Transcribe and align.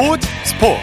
스포츠 0.00 0.26
스포츠. 0.44 0.80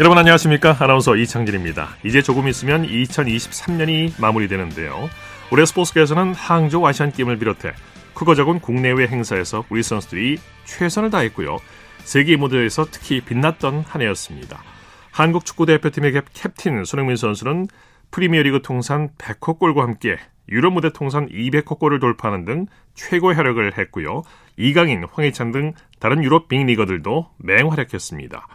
여러분 0.00 0.16
안녕하십니까? 0.16 0.78
아나운서 0.80 1.14
이창진입니다. 1.14 1.96
이제 2.02 2.22
조금 2.22 2.48
있으면 2.48 2.86
2023년이 2.86 4.18
마무리되는데요. 4.18 5.10
올해 5.50 5.66
스포츠계에서는 5.66 6.32
항저 6.32 6.82
아시안게임을 6.82 7.38
비롯해 7.38 7.72
크고 8.14 8.34
작은 8.34 8.60
국내외 8.60 9.08
행사에서 9.08 9.66
우리 9.68 9.82
선수들이 9.82 10.38
최선을 10.64 11.10
다했고요. 11.10 11.58
세계 11.98 12.36
무대에서 12.36 12.86
특히 12.90 13.20
빛났던 13.20 13.84
한 13.86 14.00
해였습니다. 14.00 14.62
한국 15.10 15.44
축구대표팀의 15.44 16.14
캡틴 16.32 16.86
손흥민 16.86 17.16
선수는 17.16 17.68
프리미어리그 18.12 18.62
통산 18.62 19.10
100호 19.18 19.58
골과 19.58 19.82
함께 19.82 20.16
유럽 20.48 20.72
무대 20.72 20.90
통산 20.92 21.28
200호 21.28 21.78
골을 21.78 21.98
돌파하는 21.98 22.44
등 22.44 22.66
최고 22.94 23.34
혈력을 23.34 23.76
했고요. 23.76 24.22
이강인, 24.56 25.04
황희찬 25.10 25.50
등 25.50 25.72
다른 25.98 26.22
유럽 26.22 26.48
빅리거들도 26.48 27.30
맹활약했습니다. 27.38 28.46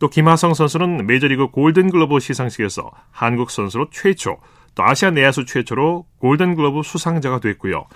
또 0.00 0.08
김하성 0.08 0.54
선수는 0.54 1.06
메이저리그 1.06 1.48
골든글러브 1.48 2.18
시상식에서 2.18 2.90
한국 3.10 3.50
선수로 3.50 3.88
최초, 3.90 4.38
또 4.74 4.82
아시아 4.82 5.10
내야수 5.10 5.46
최초로 5.46 6.06
골든글러브 6.18 6.82
수상자가 6.82 7.38
됐고요. 7.38 7.86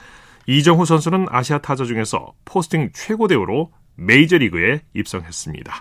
이정후 0.47 0.85
선수는 0.87 1.27
아시아 1.29 1.59
타자 1.59 1.85
중에서 1.85 2.33
포스팅 2.45 2.91
최고 2.95 3.27
대우로 3.27 3.73
메이저리그에 3.97 4.83
입성했습니다. 4.95 5.75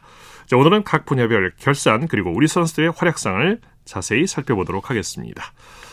자, 0.48 0.58
오늘은 0.58 0.84
각 0.84 1.06
분야별 1.06 1.54
결산 1.58 2.08
그리고 2.08 2.34
우리 2.34 2.48
선수들의 2.48 2.94
활약상을 2.96 3.62
자세히 3.88 4.28
살펴보도록 4.28 4.90
하겠습니다. 4.90 5.44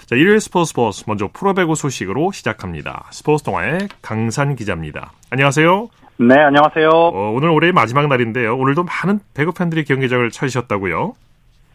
자, 0.06 0.16
일요일 0.16 0.40
스포츠 0.40 0.70
스포츠 0.70 1.04
먼저 1.06 1.30
프로배구 1.32 1.74
소식으로 1.74 2.32
시작합니다. 2.32 3.06
스포츠 3.10 3.42
동아의 3.44 3.88
강산 4.02 4.54
기자입니다. 4.54 5.12
안녕하세요. 5.30 5.88
네, 6.18 6.34
안녕하세요. 6.38 6.88
어, 6.90 7.32
오늘 7.34 7.48
올해의 7.48 7.72
마지막 7.72 8.06
날인데요. 8.06 8.56
오늘도 8.56 8.84
많은 8.84 9.20
배구 9.32 9.52
팬들이 9.52 9.84
경기장을 9.84 10.30
찾으셨다고요? 10.30 11.14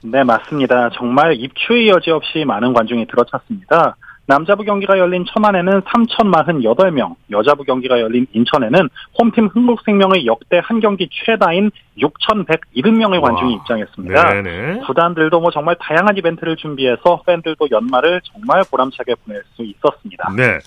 네, 0.03 0.23
맞습니다. 0.23 0.89
정말 0.93 1.33
입추의 1.33 1.89
여지 1.89 2.11
없이 2.11 2.45
많은 2.45 2.73
관중이 2.73 3.07
들어찼습니다. 3.07 3.97
남자부 4.29 4.63
경기가 4.63 4.99
열린 4.99 5.25
천안에는 5.25 5.81
3,048명, 5.81 7.15
여자부 7.31 7.63
경기가 7.63 7.99
열린 7.99 8.27
인천에는 8.31 8.87
홈팀 9.19 9.47
흥국생명의 9.47 10.27
역대 10.27 10.61
한 10.63 10.79
경기 10.79 11.09
최다인 11.11 11.71
6,170명의 11.97 13.21
관중이 13.21 13.55
와, 13.55 13.59
입장했습니다. 13.59 14.29
네네. 14.29 14.81
구단들도 14.85 15.39
뭐 15.39 15.49
정말 15.49 15.75
다양한 15.79 16.15
이벤트를 16.15 16.57
준비해서 16.57 17.23
팬들도 17.25 17.69
연말을 17.71 18.21
정말 18.31 18.61
보람차게 18.69 19.15
보낼 19.25 19.41
수 19.55 19.63
있었습니다. 19.63 20.31
네. 20.37 20.59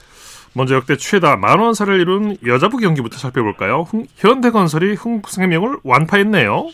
먼저 0.55 0.75
역대 0.75 0.97
최다 0.97 1.37
만원사를 1.37 2.01
이룬 2.01 2.37
여자부 2.45 2.79
경기부터 2.79 3.17
살펴볼까요? 3.17 3.87
현대건설이 4.17 4.95
흥국생명을 4.95 5.77
완파했네요. 5.85 6.67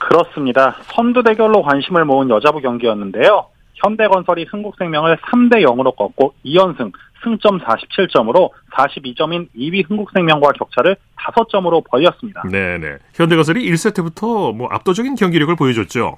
그렇습니다. 0.00 0.78
선두 0.82 1.22
대결로 1.22 1.62
관심을 1.62 2.04
모은 2.04 2.28
여자부 2.28 2.60
경기였는데요. 2.60 3.53
현대건설이 3.84 4.46
흥국생명을 4.50 5.16
3대 5.18 5.62
0으로 5.64 5.94
꺾고 5.94 6.34
2연승, 6.44 6.92
승점 7.22 7.58
47점으로 7.60 8.50
42점인 8.72 9.48
2위 9.56 9.88
흥국생명과 9.88 10.52
격차를 10.52 10.96
5점으로 11.16 11.84
벌렸습니다. 11.88 12.42
네네. 12.50 12.96
현대건설이 13.14 13.70
1세트부터 13.70 14.54
뭐 14.54 14.68
압도적인 14.70 15.14
경기력을 15.14 15.54
보여줬죠. 15.56 16.16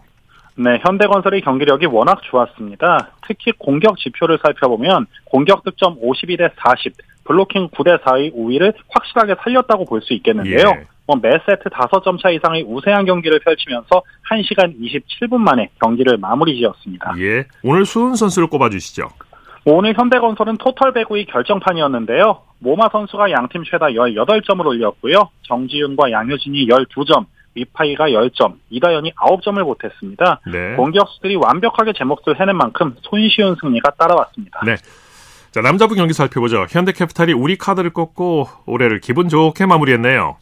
네, 0.58 0.80
현대건설의 0.82 1.42
경기력이 1.42 1.86
워낙 1.86 2.20
좋았습니다. 2.22 3.10
특히 3.26 3.52
공격 3.58 3.98
지표를 3.98 4.38
살펴보면 4.42 5.06
공격 5.24 5.64
득점 5.64 6.00
52대 6.00 6.50
40, 6.56 6.94
블로킹 7.24 7.68
9대 7.70 8.00
4의 8.02 8.30
우위를 8.34 8.72
확실하게 8.88 9.34
살렸다고 9.42 9.84
볼 9.84 10.00
수 10.00 10.14
있겠는데요. 10.14 10.68
예. 10.68 10.86
뭐매 11.06 11.30
세트 11.46 11.68
5점 11.70 12.20
차 12.20 12.30
이상의 12.30 12.64
우세한 12.64 13.04
경기를 13.06 13.38
펼치면서 13.40 14.02
1시간 14.30 14.74
27분 14.78 15.36
만에 15.36 15.70
경기를 15.80 16.16
마무리 16.16 16.56
지었습니다. 16.58 17.14
예. 17.18 17.44
오늘 17.62 17.86
수훈 17.86 18.16
선수를 18.16 18.48
꼽아주시죠. 18.48 19.08
오늘 19.64 19.94
현대건설은 19.96 20.58
토탈 20.58 20.92
배구의 20.92 21.26
결정판이었는데요. 21.26 22.42
모마 22.60 22.88
선수가 22.90 23.30
양팀 23.30 23.64
최다 23.64 23.86
18점을 23.86 24.64
올렸고요. 24.64 25.30
정지윤과 25.42 26.10
양효진이 26.10 26.68
12점, 26.68 27.26
위파이가 27.54 28.08
10점, 28.08 28.54
이다연이 28.70 29.12
9점을 29.14 29.62
보탰습니다. 29.64 30.40
네. 30.52 30.76
공격수들이 30.76 31.36
완벽하게 31.36 31.92
제 31.96 32.04
몫을 32.04 32.40
해낸 32.40 32.56
만큼 32.56 32.94
손쉬운 33.02 33.56
승리가 33.60 33.90
따라왔습니다. 33.98 34.60
네. 34.64 34.76
자, 35.50 35.62
남자부 35.62 35.94
경기 35.94 36.12
살펴보죠. 36.12 36.66
현대캐피탈이 36.68 37.32
우리 37.32 37.56
카드를 37.56 37.90
꺾고 37.90 38.46
올해를 38.66 39.00
기분 39.00 39.28
좋게 39.28 39.66
마무리했네요. 39.66 40.36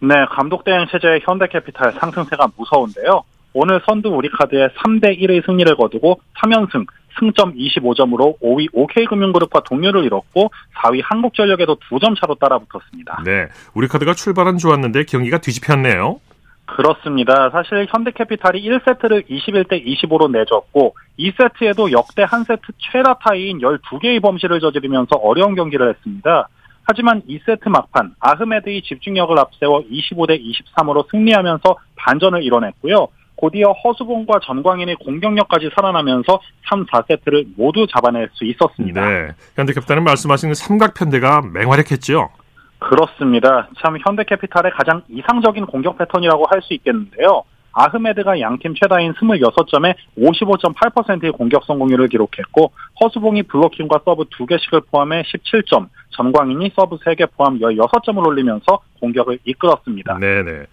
네, 0.00 0.26
감독 0.30 0.64
대행 0.64 0.86
체제의 0.86 1.20
현대캐피탈 1.24 1.92
상승세가 1.92 2.48
무서운데요. 2.56 3.22
오늘 3.52 3.80
선두 3.86 4.08
우리카드에 4.08 4.68
3대 4.68 5.18
1의 5.20 5.46
승리를 5.46 5.76
거두고 5.76 6.20
3연승, 6.42 6.86
승점 7.18 7.54
25점으로 7.54 8.40
5위 8.40 8.68
OK금융그룹과 8.72 9.60
동료를 9.60 10.04
이뤘고 10.04 10.50
4위 10.76 11.00
한국전력에도 11.04 11.76
2점 11.76 12.18
차로 12.20 12.34
따라붙었습니다. 12.34 13.22
네, 13.24 13.48
우리카드가 13.74 14.14
출발은 14.14 14.58
좋았는데 14.58 15.04
경기가 15.04 15.38
뒤집혔네요. 15.38 16.20
그렇습니다. 16.66 17.50
사실 17.50 17.86
현대캐피탈이 17.90 18.62
1세트를 18.62 19.28
21대 19.28 19.84
25로 19.86 20.30
내줬고 20.30 20.96
2세트에도 21.18 21.92
역대 21.92 22.24
한 22.26 22.42
세트 22.44 22.62
최다 22.78 23.18
타이인 23.18 23.60
12개의 23.60 24.20
범실을 24.22 24.60
저지르면서 24.60 25.16
어려운 25.16 25.54
경기를 25.54 25.90
했습니다. 25.90 26.48
하지만 26.86 27.22
2세트 27.22 27.68
막판 27.68 28.14
아흐메드의 28.20 28.82
집중력을 28.82 29.38
앞세워 29.38 29.82
25대 29.90 30.40
23으로 30.40 31.10
승리하면서 31.10 31.76
반전을 31.96 32.42
이뤄냈고요. 32.42 33.08
곧이어 33.36 33.72
허수봉과 33.72 34.40
전광인의 34.44 34.96
공격력까지 34.96 35.70
살아나면서 35.74 36.40
3, 36.70 36.86
4세트를 36.86 37.46
모두 37.56 37.86
잡아낼 37.86 38.28
수 38.32 38.44
있었습니다. 38.44 39.08
네. 39.08 39.28
현대캐피탈은 39.56 40.04
말씀하신 40.04 40.50
그 40.50 40.54
삼각편대가 40.54 41.42
맹활약했죠? 41.52 42.30
그렇습니다. 42.78 43.68
참 43.82 43.96
현대캐피탈의 43.98 44.72
가장 44.72 45.02
이상적인 45.08 45.66
공격 45.66 45.98
패턴이라고 45.98 46.44
할 46.50 46.62
수 46.62 46.74
있겠는데요. 46.74 47.42
아흐메드가 47.74 48.40
양팀 48.40 48.74
최다인 48.74 49.12
26점에 49.14 49.94
55.8%의 50.18 51.32
공격 51.32 51.64
성공률을 51.64 52.08
기록했고 52.08 52.72
허수봉이 53.00 53.44
블로킹과 53.44 54.00
서브 54.04 54.24
2개씩을 54.24 54.84
포함해 54.90 55.22
17점, 55.22 55.88
전광인이 56.10 56.72
서브 56.76 56.96
3개 56.98 57.28
포함 57.36 57.58
16점을 57.58 58.24
올리면서 58.26 58.80
공격을 59.00 59.40
이끌었습니다. 59.44 60.18
네네. 60.18 60.66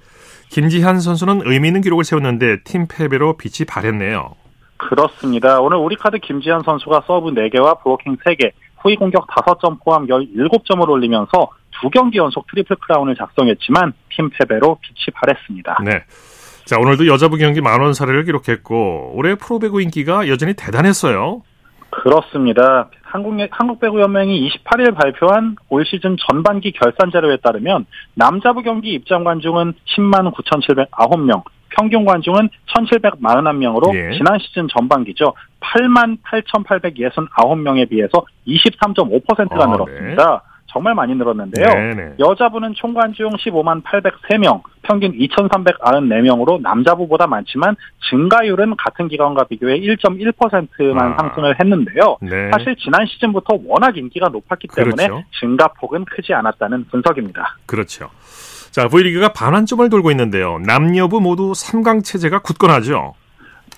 김지한 0.50 1.00
선수는 1.00 1.42
의미 1.46 1.70
있는 1.70 1.82
기록을 1.82 2.04
세웠는데 2.04 2.64
팀 2.64 2.88
패배로 2.88 3.38
빛이 3.38 3.66
바랬네요. 3.68 4.36
그렇습니다. 4.78 5.60
오늘 5.60 5.78
우리 5.78 5.96
카드 5.96 6.18
김지한 6.20 6.62
선수가 6.64 7.04
서브 7.08 7.30
4개와 7.32 7.82
블로킹 7.84 8.18
3개, 8.18 8.52
후위 8.80 8.96
공격 8.96 9.28
5점 9.28 9.84
포함 9.84 10.08
17점을 10.08 10.90
올리면서 10.90 11.52
두 11.80 11.90
경기 11.90 12.18
연속 12.18 12.46
트리플 12.48 12.76
크라운을 12.78 13.16
작성했지만 13.16 13.94
팀 14.10 14.30
패배로 14.30 14.78
빛이 14.82 15.14
바랬습니다. 15.14 15.80
네. 15.86 16.04
자, 16.72 16.80
오늘도 16.80 17.06
여자부 17.08 17.36
경기 17.36 17.60
만원 17.60 17.94
사례를 17.94 18.24
기록했고 18.24 19.12
올해 19.16 19.36
프로배구 19.36 19.82
인기가 19.82 20.30
여전히 20.30 20.54
대단했어요. 20.54 21.42
그렇습니다. 21.90 22.90
한국, 23.02 23.36
한국배구연맹이 23.52 24.50
28일 24.50 24.96
발표한 24.96 25.58
올 25.68 25.86
시즌 25.86 26.16
전반기 26.30 26.72
결산 26.72 27.12
자료에 27.12 27.40
따르면 27.44 27.88
남자부 28.14 28.62
경기 28.62 28.94
입장 28.94 29.26
관중은 29.26 29.74
10만 29.98 30.34
9,709명, 30.34 31.44
평균 31.72 32.06
관중은 32.06 32.50
1,741명으로 32.74 33.94
예. 33.94 34.18
지난 34.18 34.40
시즌 34.40 34.70
전반기죠. 34.70 35.34
8만 35.60 36.20
8,869명에 36.22 37.90
비해서 37.90 38.12
23.5%가 38.48 39.62
아, 39.62 39.68
늘었습니다. 39.68 40.42
네. 40.46 40.51
정말 40.72 40.96
많이 40.96 41.14
늘었는데요. 41.16 41.66
네네. 41.66 42.14
여자부는 42.20 42.74
총관중 42.76 43.32
15만 43.32 43.84
803명, 43.84 44.62
평균 44.84 45.12
2,394명으로 45.12 46.62
남자부보다 46.62 47.28
많지만 47.28 47.76
증가율은 48.10 48.76
같은 48.78 49.08
기간과 49.08 49.44
비교해 49.46 49.80
1.1%만 49.80 51.14
아. 51.14 51.18
상승을 51.18 51.60
했는데요. 51.60 52.18
네. 52.22 52.50
사실 52.52 52.76
지난 52.78 53.06
시즌부터 53.06 53.60
워낙 53.66 53.98
인기가 53.98 54.30
높았기 54.30 54.70
때문에 54.74 55.08
그렇죠. 55.08 55.24
증가폭은 55.40 56.06
크지 56.06 56.34
않았다는 56.34 56.86
분석입니다. 56.86 57.58
그렇죠. 57.66 58.10
자, 58.72 58.88
V리그가 58.88 59.34
반환점을 59.34 59.90
돌고 59.90 60.12
있는데요. 60.12 60.60
남녀부 60.66 61.20
모두 61.20 61.52
3강 61.52 62.04
체제가 62.06 62.40
굳건하죠. 62.40 63.16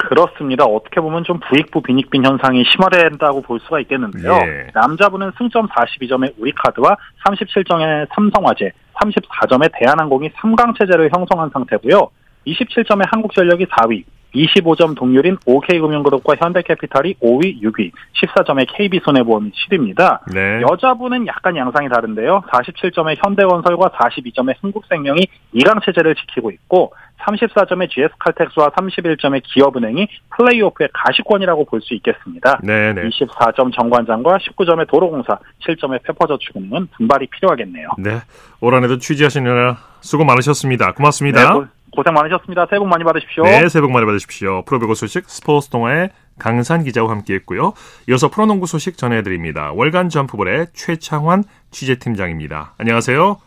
그렇습니다. 0.08 0.66
어떻게 0.66 1.00
보면 1.00 1.24
좀 1.24 1.40
부익부 1.40 1.82
빈익빈 1.82 2.26
현상이 2.26 2.64
심화된다고 2.66 3.42
볼 3.42 3.60
수가 3.62 3.80
있겠는데요. 3.82 4.34
예. 4.34 4.68
남자부는 4.74 5.32
승점 5.38 5.68
42점의 5.68 6.34
우리카드와 6.38 6.98
37점의 7.26 8.08
삼성화재, 8.14 8.72
34점의 8.96 9.72
대한항공이 9.80 10.30
3강 10.30 10.78
체제를 10.78 11.10
형성한 11.14 11.50
상태고요. 11.54 12.10
27점의 12.46 13.08
한국전력이 13.12 13.66
4위, 13.68 14.04
25점 14.34 14.96
동률인 14.96 15.38
OK금융그룹과 15.46 16.36
현대캐피탈이 16.40 17.16
5위, 17.16 17.62
6위, 17.62 17.92
14점의 18.22 18.66
KB손해보험이 18.76 19.52
7위입니다. 19.52 20.20
네. 20.34 20.62
여자부는 20.62 21.28
약간 21.28 21.56
양상이 21.56 21.90
다른데요. 21.90 22.44
47점의 22.52 23.18
현대건설과 23.24 23.90
42점의 23.90 24.56
흥국생명이 24.62 25.28
2강 25.56 25.84
체제를 25.86 26.16
지키고 26.16 26.52
있고 26.52 26.94
34점의 27.24 27.90
GS칼텍스와 27.90 28.70
31점의 28.72 29.42
기업은행이 29.44 30.08
플레이오프의 30.36 30.90
가시권이라고 30.94 31.66
볼 31.66 31.84
수 31.84 31.94
있겠습니다. 31.96 32.60
네, 32.64 32.94
네. 32.94 33.10
24점 33.10 33.74
정관장과 33.76 34.38
19점의 34.38 34.88
도로공사, 34.88 35.38
7점의 35.66 36.02
페퍼저축은행은 36.04 36.88
분발이 36.96 37.28
필요하겠네요. 37.28 37.90
네. 37.98 38.22
올 38.62 38.74
한해도 38.74 39.00
취재하시느라 39.00 39.78
수고 40.00 40.24
많으셨습니다. 40.24 40.94
고맙습니다. 40.94 41.42
네, 41.42 41.60
고, 41.60 41.66
고생 41.96 42.14
많으셨습니다. 42.14 42.66
새해 42.70 42.80
복 42.80 42.88
많이 42.88 43.04
받으십시오. 43.04 43.44
네, 43.44 43.68
새해 43.70 43.82
복 43.82 43.92
많이 43.92 44.06
받으십시오. 44.06 44.64
프로배구 44.66 44.96
소식 44.96 45.30
스포츠 45.30 45.70
동아의 45.70 46.10
강산 46.40 46.84
기자와 46.84 47.12
함께했고요. 47.12 47.74
이어서 48.10 48.30
프로농구 48.30 48.66
소식 48.66 48.98
전해드립니다. 48.98 49.72
월간 49.74 50.10
점프볼의 50.10 50.68
최창환 50.74 51.44
취재팀장입니다. 51.72 52.74
안녕하세요. 52.78 53.38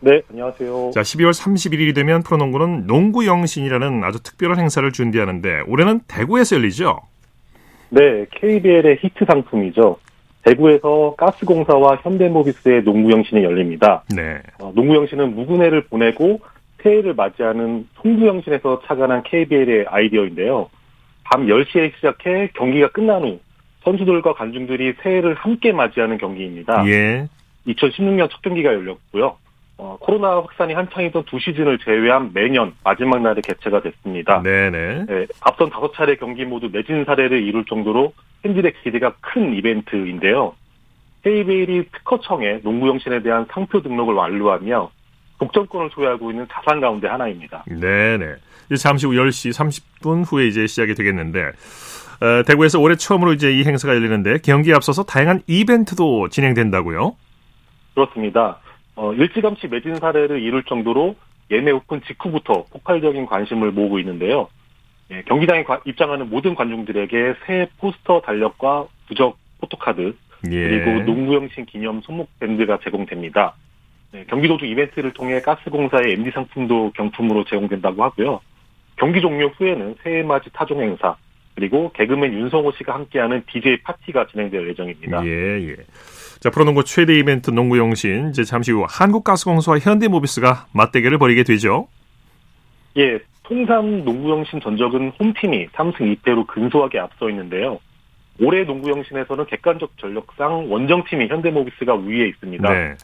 네, 0.00 0.22
안녕하세요. 0.30 0.92
자, 0.94 1.00
12월 1.00 1.32
31일이 1.32 1.92
되면 1.92 2.22
프로농구는 2.22 2.86
농구 2.86 3.26
영신이라는 3.26 4.04
아주 4.04 4.22
특별한 4.22 4.60
행사를 4.60 4.90
준비하는데 4.92 5.62
올해는 5.66 6.00
대구에서 6.06 6.56
열리죠? 6.56 7.00
네, 7.90 8.26
KBL의 8.30 8.98
히트 9.02 9.24
상품이죠. 9.26 9.98
대구에서 10.44 11.14
가스공사와 11.18 11.98
현대모비스의 12.02 12.84
농구 12.84 13.10
영신이 13.10 13.42
열립니다. 13.42 14.04
네. 14.14 14.40
어, 14.60 14.72
농구 14.74 14.94
영신은 14.94 15.34
무근해를 15.34 15.84
보내고 15.86 16.40
새해를 16.82 17.14
맞이하는 17.14 17.88
송구 17.94 18.26
영신에서 18.26 18.82
착안한 18.86 19.22
KBL의 19.24 19.86
아이디어인데요. 19.88 20.70
밤 21.24 21.46
10시에 21.46 21.94
시작해 21.96 22.50
경기가 22.54 22.88
끝난 22.88 23.22
후 23.22 23.40
선수들과 23.84 24.34
관중들이 24.34 24.94
새해를 25.02 25.34
함께 25.34 25.72
맞이하는 25.72 26.18
경기입니다. 26.18 26.86
예. 26.86 27.28
2016년 27.66 28.30
첫 28.30 28.42
경기가 28.42 28.72
열렸고요. 28.72 29.36
어, 29.80 29.96
코로나 30.00 30.36
확산이 30.36 30.74
한창이던 30.74 31.24
두 31.24 31.38
시즌을 31.38 31.78
제외한 31.78 32.32
매년 32.34 32.74
마지막 32.82 33.22
날에 33.22 33.40
개최가 33.40 33.80
됐습니다. 33.82 34.42
네네. 34.42 35.06
네, 35.06 35.26
앞선 35.40 35.70
다섯 35.70 35.92
차례 35.94 36.16
경기 36.16 36.44
모두 36.44 36.68
매진 36.72 37.04
사례를 37.04 37.42
이룰 37.42 37.64
정도로 37.64 38.12
팬들의 38.42 38.72
기대가 38.82 39.14
큰 39.20 39.54
이벤트인데요. 39.54 40.54
KBL이 41.22 41.90
특허청에 41.92 42.60
농구 42.62 42.88
영신에 42.88 43.22
대한 43.22 43.46
상표 43.50 43.80
등록을 43.80 44.14
완료하며 44.14 44.90
독점권을 45.38 45.90
소유하고 45.92 46.30
있는 46.30 46.46
자산 46.50 46.80
가운데 46.80 47.06
하나입니다. 47.08 47.64
네네. 47.68 48.34
이제 48.66 48.76
잠시 48.76 49.06
후 49.06 49.12
10시 49.12 49.50
30분 49.52 50.24
후에 50.26 50.46
이제 50.46 50.66
시작이 50.66 50.94
되겠는데, 50.94 51.40
어, 52.20 52.42
대구에서 52.46 52.80
올해 52.80 52.96
처음으로 52.96 53.32
이제 53.32 53.52
이 53.52 53.64
행사가 53.64 53.94
열리는데, 53.94 54.38
경기에 54.38 54.74
앞서서 54.74 55.04
다양한 55.04 55.42
이벤트도 55.46 56.28
진행된다고요? 56.28 57.16
그렇습니다. 57.94 58.58
어, 58.96 59.12
일찌감치 59.14 59.68
매진 59.68 59.94
사례를 59.96 60.40
이룰 60.42 60.64
정도로 60.64 61.14
예매 61.50 61.70
오픈 61.70 62.02
직후부터 62.06 62.64
폭발적인 62.70 63.26
관심을 63.26 63.70
모으고 63.70 63.98
있는데요. 64.00 64.48
예, 65.10 65.22
경기장에 65.22 65.64
과- 65.64 65.80
입장하는 65.86 66.28
모든 66.28 66.54
관중들에게 66.54 67.34
새 67.46 67.68
포스터 67.78 68.20
달력과 68.20 68.86
부적 69.06 69.38
포토카드 69.60 70.14
예. 70.50 70.68
그리고 70.68 71.00
농구영신 71.04 71.64
기념 71.64 72.02
손목 72.02 72.28
밴드가 72.38 72.78
제공됩니다. 72.84 73.54
네, 74.12 74.24
경기 74.28 74.48
도중 74.48 74.68
이벤트를 74.68 75.12
통해 75.12 75.40
가스공사의 75.40 76.12
MD 76.14 76.30
상품도 76.30 76.92
경품으로 76.96 77.44
제공된다고 77.44 78.02
하고요. 78.04 78.40
경기 78.96 79.20
종료 79.20 79.48
후에는 79.48 79.96
새해 80.02 80.22
맞이 80.22 80.50
타종 80.52 80.80
행사 80.80 81.16
그리고 81.54 81.90
개그맨 81.92 82.32
윤성호 82.32 82.72
씨가 82.78 82.94
함께하는 82.94 83.42
DJ 83.50 83.82
파티가 83.82 84.28
진행될 84.28 84.68
예정입니다. 84.68 85.24
예, 85.26 85.70
예. 85.70 85.76
자, 86.38 86.50
프로농구 86.50 86.84
최대 86.84 87.18
이벤트 87.18 87.50
농구 87.50 87.78
영신, 87.78 88.30
이제 88.30 88.44
잠시 88.44 88.70
후 88.70 88.86
한국가스공사와 88.88 89.80
현대모비스가 89.80 90.66
맞대결을 90.72 91.18
벌이게 91.18 91.42
되죠? 91.42 91.88
예, 92.96 93.18
통산 93.42 94.04
농구영신 94.04 94.60
전적은 94.60 95.12
홈팀이 95.18 95.68
3승 95.68 96.16
2패로 96.22 96.46
근소하게 96.46 97.00
앞서 97.00 97.28
있는데요. 97.30 97.80
올해 98.40 98.64
농구 98.64 98.90
영신에서는 98.90 99.46
객관적 99.46 99.98
전력상 99.98 100.70
원정팀이 100.70 101.26
현대모비스가 101.26 101.94
우위에 101.94 102.28
있습니다. 102.28 102.72
네. 102.72 102.94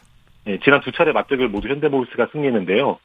예, 0.47 0.59
지난 0.59 0.81
두 0.81 0.91
차례 0.91 1.11
맞대결 1.11 1.49
모두 1.49 1.67
현대모비스가 1.67 2.27
승리했는데요. 2.31 2.99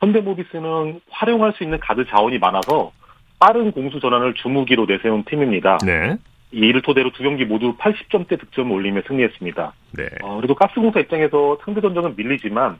현대모비스는 0.00 1.00
활용할 1.10 1.52
수 1.52 1.62
있는 1.62 1.78
가드 1.78 2.06
자원이 2.06 2.38
많아서 2.38 2.92
빠른 3.38 3.72
공수 3.72 4.00
전환을 4.00 4.34
주무기로 4.34 4.86
내세운 4.86 5.24
팀입니다. 5.24 5.78
네. 5.84 6.16
이 6.52 6.58
이를 6.58 6.82
토대로 6.82 7.10
두 7.12 7.22
경기 7.22 7.44
모두 7.44 7.76
80점대 7.76 8.38
득점을 8.38 8.70
올리며 8.72 9.02
승리했습니다. 9.06 9.72
네. 9.96 10.08
어, 10.22 10.36
그래도 10.36 10.54
가스공사 10.54 11.00
입장에서 11.00 11.58
상대 11.64 11.80
전적은 11.80 12.14
밀리지만 12.16 12.78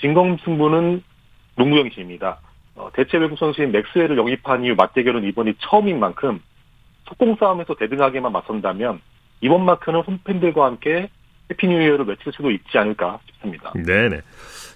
진검 0.00 0.38
승부는 0.38 1.02
농구영신입니다. 1.56 2.38
어, 2.76 2.90
대체 2.94 3.18
외국 3.18 3.38
선수인 3.38 3.72
맥스웰을 3.72 4.16
영입한 4.16 4.64
이후 4.64 4.74
맞대결은 4.74 5.24
이번이 5.24 5.54
처음인 5.58 6.00
만큼 6.00 6.40
속공 7.08 7.36
싸움에서 7.38 7.74
대등하게만 7.74 8.32
맞선다면 8.32 9.00
이번 9.42 9.64
마크는 9.64 10.00
홈팬들과 10.00 10.64
함께 10.64 11.10
해피뉴이어를 11.50 12.06
외칠 12.06 12.32
수도 12.32 12.50
있지 12.50 12.78
않을까 12.78 13.18
싶습니다. 13.26 13.72
네네. 13.74 14.20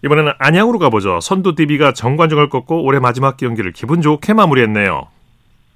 이번에는 0.04 0.32
안양으로 0.38 0.78
가보죠. 0.78 1.20
선두 1.20 1.54
DB가 1.54 1.92
정관중을 1.92 2.48
꺾고 2.48 2.84
올해 2.84 2.98
마지막 3.00 3.36
경기를 3.36 3.72
기분 3.72 4.02
좋게 4.02 4.34
마무리했네요. 4.34 5.08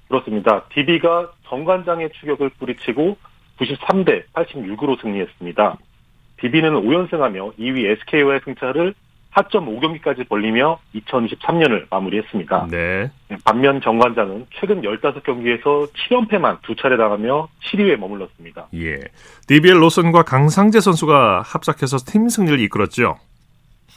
그렇습니다. 0.07 0.63
DB가 0.73 1.31
정관장의 1.47 2.11
추격을 2.19 2.49
뿌리치고 2.59 3.17
93대 3.59 4.23
86으로 4.33 4.99
승리했습니다. 5.01 5.77
DB는 6.41 6.71
5연승하며 6.73 7.57
2위 7.57 7.85
SK와의 7.85 8.41
승차를 8.45 8.93
4.5경기까지 9.33 10.27
벌리며 10.27 10.79
2023년을 10.95 11.85
마무리했습니다. 11.89 12.67
네. 12.71 13.11
반면 13.45 13.79
정관장은 13.81 14.47
최근 14.59 14.81
15경기에서 14.81 15.89
7연패만 15.93 16.61
두 16.63 16.75
차례 16.75 16.97
당하며 16.97 17.47
7위에 17.63 17.97
머물렀습니다. 17.97 18.67
예. 18.75 18.99
DB 19.47 19.81
로슨과 19.81 20.23
강상재 20.23 20.79
선수가 20.79 21.41
합작해서 21.41 21.97
팀 21.97 22.27
승리를 22.29 22.59
이끌었죠. 22.61 23.17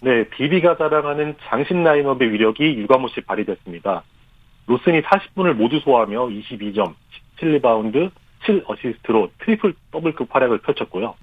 네, 0.02 0.24
DB가 0.36 0.76
자랑하는 0.76 1.36
장신 1.44 1.82
라인업의 1.84 2.32
위력이 2.32 2.74
유감없이 2.78 3.20
발휘됐습니다. 3.22 4.02
로슨이 4.66 5.02
40분을 5.02 5.54
모두 5.54 5.78
소화하며 5.80 6.28
22점, 6.28 6.94
17리바운드, 7.38 8.10
7어시스트로 8.44 9.30
트리플 9.38 9.74
더블급 9.92 10.34
활약을 10.34 10.58
펼쳤고요. 10.58 11.14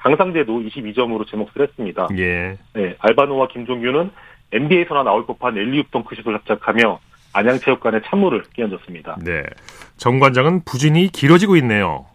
강상재도 0.00 0.60
22점으로 0.60 1.28
제몫을 1.28 1.62
했습니다. 1.62 2.08
예. 2.16 2.56
네, 2.74 2.96
알바노와 2.98 3.48
김종규는 3.48 4.10
NBA에서나 4.52 5.02
나올 5.02 5.26
법한 5.26 5.56
alley-oop 5.56 5.84
덩크슛을 5.90 6.34
합작하며 6.34 6.98
안양체육관에 7.32 8.02
찬물을 8.06 8.42
끼얹었습니다. 8.54 9.18
네. 9.24 9.42
정관장은 9.96 10.64
부진이 10.64 11.08
길어지고 11.08 11.56
있네요. 11.56 12.06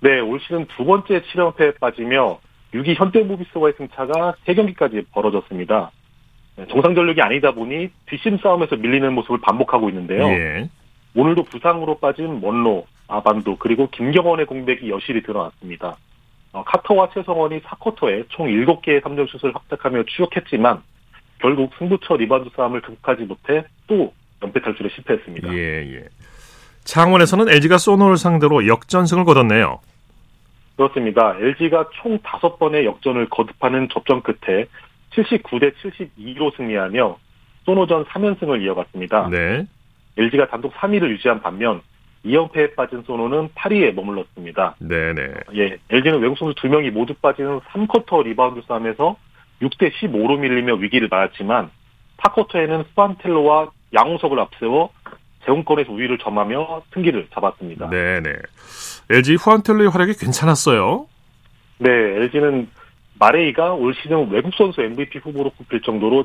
네, 0.00 0.18
올 0.20 0.40
시즌 0.40 0.66
두 0.76 0.84
번째 0.84 1.22
7연패에 1.22 1.78
빠지며 1.78 2.40
6위 2.74 2.98
현대모비스와의 2.98 3.74
승차가 3.76 4.34
3경기까지 4.46 5.04
벌어졌습니다. 5.12 5.90
네, 6.56 6.66
정상 6.68 6.94
전력이 6.94 7.20
아니다 7.20 7.52
보니 7.52 7.90
뒷심 8.06 8.38
싸움에서 8.38 8.76
밀리는 8.76 9.12
모습을 9.12 9.38
반복하고 9.42 9.90
있는데요. 9.90 10.26
예. 10.28 10.68
오늘도 11.14 11.44
부상으로 11.44 11.98
빠진 11.98 12.40
먼로, 12.40 12.86
아반도 13.06 13.56
그리고 13.56 13.88
김경원의 13.90 14.46
공백이 14.46 14.88
여실히 14.88 15.22
드러났습니다. 15.22 15.96
어, 16.52 16.62
카터와 16.64 17.10
최성원이 17.14 17.60
4쿼터에 17.60 18.26
총 18.28 18.46
7개의 18.46 19.00
3점 19.02 19.28
슛을 19.30 19.54
합작하며 19.54 20.04
추격했지만 20.04 20.82
결국 21.38 21.72
승부처 21.78 22.16
리바운드 22.16 22.50
싸움을 22.54 22.82
극복하지 22.82 23.24
못해 23.24 23.64
또 23.86 24.12
연패 24.42 24.60
탈출에 24.60 24.90
실패했습니다. 24.94 25.52
예, 25.54 25.58
예. 25.58 26.04
창원에서는 26.84 27.48
LG가 27.48 27.78
소노를 27.78 28.16
상대로 28.16 28.66
역전승을 28.66 29.24
거뒀네요. 29.24 29.80
그렇습니다. 30.76 31.36
LG가 31.38 31.88
총 31.94 32.18
5번의 32.18 32.84
역전을 32.84 33.28
거듭하는 33.28 33.88
접전 33.92 34.22
끝에 34.22 34.66
79대 35.12 35.74
72로 35.76 36.56
승리하며 36.56 37.18
소노전 37.64 38.04
3연승을 38.06 38.62
이어갔습니다. 38.62 39.28
네. 39.30 39.66
LG가 40.18 40.48
단독 40.48 40.74
3위를 40.74 41.10
유지한 41.10 41.40
반면 41.40 41.80
2연패에 42.24 42.74
빠진 42.76 43.02
소노는 43.02 43.50
8위에 43.50 43.94
머물렀습니다. 43.94 44.76
네, 44.78 45.12
네. 45.12 45.34
예, 45.54 45.78
LG는 45.90 46.20
외국 46.20 46.38
선수 46.38 46.54
2명이 46.54 46.90
모두 46.90 47.14
빠지는 47.14 47.60
3쿼터 47.60 48.24
리바운드 48.24 48.62
싸움에서 48.66 49.16
6대 49.60 49.92
15로 49.92 50.38
밀리며 50.38 50.74
위기를 50.74 51.08
맞았지만 51.10 51.70
4쿼터에는 52.18 52.86
후안 52.88 53.18
텔로와 53.18 53.70
양홍석을 53.94 54.38
앞세워 54.38 54.90
제공권에서 55.44 55.92
우위를 55.92 56.18
점하며 56.18 56.82
승기를 56.94 57.28
잡았습니다. 57.34 57.90
네, 57.90 58.20
네. 58.20 58.32
LG 59.10 59.34
후안 59.34 59.54
텔로의 59.54 59.90
활약이 59.90 60.14
괜찮았어요. 60.14 61.06
네, 61.78 61.90
LG는 61.90 62.68
마레이가 63.18 63.74
올 63.74 63.94
시즌 63.94 64.30
외국 64.30 64.54
선수 64.54 64.80
MVP 64.82 65.18
후보로 65.18 65.50
꼽힐 65.50 65.82
정도로 65.82 66.24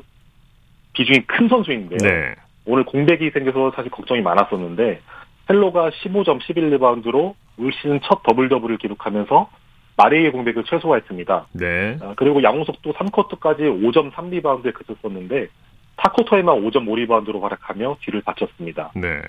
비중이 0.92 1.22
큰 1.26 1.48
선수인데요. 1.48 1.98
네. 2.00 2.34
오늘 2.64 2.84
공백이 2.84 3.30
생겨서 3.30 3.72
사실 3.74 3.90
걱정이 3.90 4.20
많았었는데 4.20 5.00
텔로가 5.48 5.90
15점 5.90 6.40
11리바운드로 6.40 7.34
올 7.58 7.72
시즌 7.72 8.00
첫 8.02 8.22
더블 8.22 8.48
더블을 8.48 8.78
기록하면서 8.78 9.50
마레이의 9.96 10.30
공백을 10.32 10.64
최소화했습니다. 10.64 11.46
네. 11.52 11.98
아, 12.00 12.14
그리고 12.16 12.42
양홍석도 12.42 12.92
3쿼터까지 12.92 13.60
5점 13.60 14.12
3리바운드에 14.12 14.72
그쳤었는데 14.74 15.48
4쿼터에만 15.96 16.64
5점 16.64 16.86
5리바운드로 16.86 17.40
활약하며 17.40 17.96
뒤를 18.02 18.22
받쳤습니다. 18.22 18.92
네. 18.94 19.20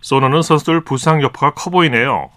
소노는 0.00 0.42
선수들 0.42 0.84
부상 0.84 1.22
여파가 1.22 1.54
커 1.54 1.70
보이네요. 1.70 2.30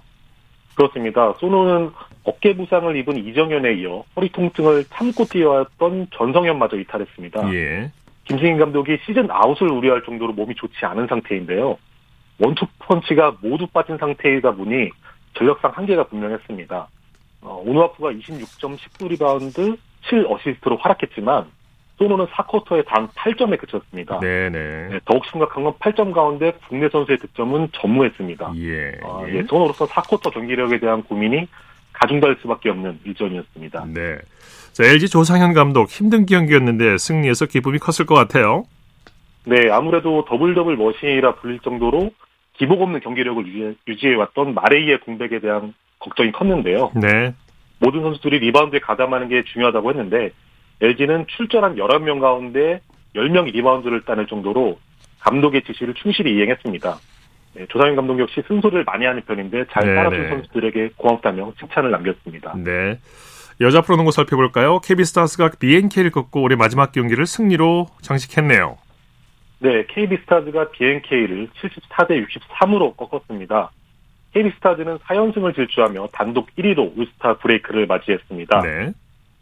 그렇습니다. 0.75 1.33
소노는 1.39 1.91
어깨 2.23 2.55
부상을 2.55 2.95
입은 2.95 3.17
이정현에 3.17 3.73
이어 3.75 4.03
허리 4.15 4.29
통증을 4.29 4.85
참고 4.89 5.25
뛰어왔던 5.25 6.07
전성현마저 6.13 6.77
이탈했습니다. 6.77 7.53
예. 7.53 7.91
김승기 8.25 8.57
감독이 8.57 8.97
시즌 9.05 9.29
아웃을 9.31 9.71
우려할 9.71 10.03
정도로 10.03 10.33
몸이 10.33 10.55
좋지 10.55 10.85
않은 10.85 11.07
상태인데요. 11.07 11.77
원투 12.39 12.65
펀치가 12.79 13.35
모두 13.41 13.67
빠진 13.67 13.97
상태이다 13.97 14.51
보니 14.51 14.89
전력상 15.37 15.71
한계가 15.73 16.05
분명했습니다. 16.05 16.87
어, 17.41 17.63
오누아쿠가 17.65 18.11
26점 18.11 18.77
19 18.77 19.07
리바운드 19.09 19.75
7 20.09 20.25
어시스트로 20.27 20.77
활약했지만 20.77 21.45
소노는 21.97 22.27
4쿼터에 22.27 22.85
단 22.85 23.07
8점에 23.09 23.59
그쳤습니다. 23.59 24.19
네네. 24.19 24.87
네, 24.89 24.99
더욱 25.05 25.25
심각한 25.25 25.63
건 25.63 25.73
8점 25.73 26.13
가운데 26.13 26.53
국내 26.67 26.89
선수의 26.89 27.17
득점은 27.17 27.69
전무했습니다. 27.73 28.53
예. 28.57 28.99
어, 29.03 29.25
예. 29.27 29.37
예, 29.37 29.43
소노로서 29.43 29.87
4쿼터 29.87 30.31
경기력에 30.31 30.79
대한 30.79 31.03
고민이 31.03 31.47
가중될 31.93 32.37
수밖에 32.41 32.69
없는 32.69 32.99
일전이었습니다. 33.03 33.85
네. 33.93 34.17
자, 34.73 34.83
LG 34.83 35.09
조상현 35.09 35.53
감독 35.53 35.89
힘든 35.89 36.27
경기였는데 36.27 36.99
승리해서 36.99 37.47
기쁨이 37.47 37.79
컸을 37.79 38.05
것 38.05 38.13
같아요. 38.13 38.65
네, 39.45 39.71
아무래도 39.71 40.23
더블 40.25 40.53
더블 40.53 40.77
머신이라 40.77 41.35
불릴 41.35 41.59
정도로 41.61 42.11
기복 42.57 42.81
없는 42.81 42.99
경기력을 43.01 43.45
유지- 43.47 43.77
유지해왔던 43.87 44.53
마레이의 44.53 45.01
공백에 45.01 45.39
대한 45.39 45.73
걱정이 45.99 46.31
컸는데요. 46.31 46.91
네. 46.95 47.33
모든 47.79 48.01
선수들이 48.01 48.39
리바운드에 48.39 48.79
가담하는 48.79 49.29
게 49.29 49.43
중요하다고 49.43 49.89
했는데 49.91 50.31
LG는 50.81 51.25
출전한 51.27 51.75
11명 51.75 52.19
가운데 52.19 52.81
10명이 53.15 53.53
리바운드를 53.53 54.01
따낼 54.01 54.27
정도로 54.27 54.79
감독의 55.19 55.63
지시를 55.63 55.93
충실히 55.95 56.35
이행했습니다. 56.35 56.97
네, 57.55 57.65
조상현 57.69 57.95
감독 57.95 58.19
역시 58.19 58.43
잔소리를 58.47 58.83
많이 58.83 59.05
하는 59.05 59.21
편인데 59.23 59.65
잘 59.71 59.83
네네. 59.83 59.95
따라준 59.95 60.29
선수들에게 60.29 60.91
고맙다며 60.97 61.53
칭찬을 61.59 61.89
남겼습니다. 61.91 62.55
네. 62.63 62.99
여자 63.61 63.81
프로농구 63.81 64.11
살펴볼까요? 64.11 64.79
KB스타스가 64.81 65.51
BNK를 65.59 66.11
꺾고 66.11 66.41
올해 66.43 66.55
마지막 66.55 66.91
경기를 66.91 67.25
승리로 67.25 67.87
장식했네요. 68.01 68.77
네, 69.59 69.85
KB스타즈가 69.87 70.69
BNK를 70.71 71.49
74대 71.49 72.25
63으로 72.25 72.95
꺾었습니다. 72.95 73.71
KB스타즈는 74.33 74.99
4연승을 74.99 75.55
질주하며 75.55 76.09
단독 76.11 76.47
1위로 76.57 76.95
올스타 76.95 77.37
브레이크를 77.37 77.87
맞이했습니다. 77.87 78.61
네. 78.61 78.91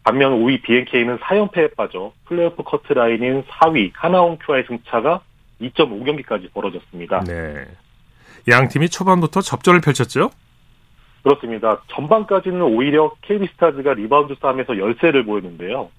반면 0.04 0.40
5위 0.40 0.62
BNK는 0.62 1.18
4연패에 1.18 1.76
빠져 1.76 2.14
플레이오프 2.26 2.64
커트 2.64 2.94
라인인 2.94 3.44
4위 3.44 3.92
하나원큐와의 3.94 4.66
승차가 4.68 5.22
2.5경기까지 5.60 6.54
벌어졌습니다. 6.54 7.22
네. 7.22 7.66
양 8.48 8.68
팀이 8.68 8.90
초반부터 8.90 9.42
접전을 9.42 9.82
펼쳤죠? 9.82 10.30
그렇습니다. 11.24 11.82
전반까지는 11.88 12.62
오히려 12.62 13.12
KB스타즈가 13.22 13.96
리바운드 13.96 14.36
싸움에서 14.40 14.78
열세를 14.78 15.26
보였는데요. 15.26 15.90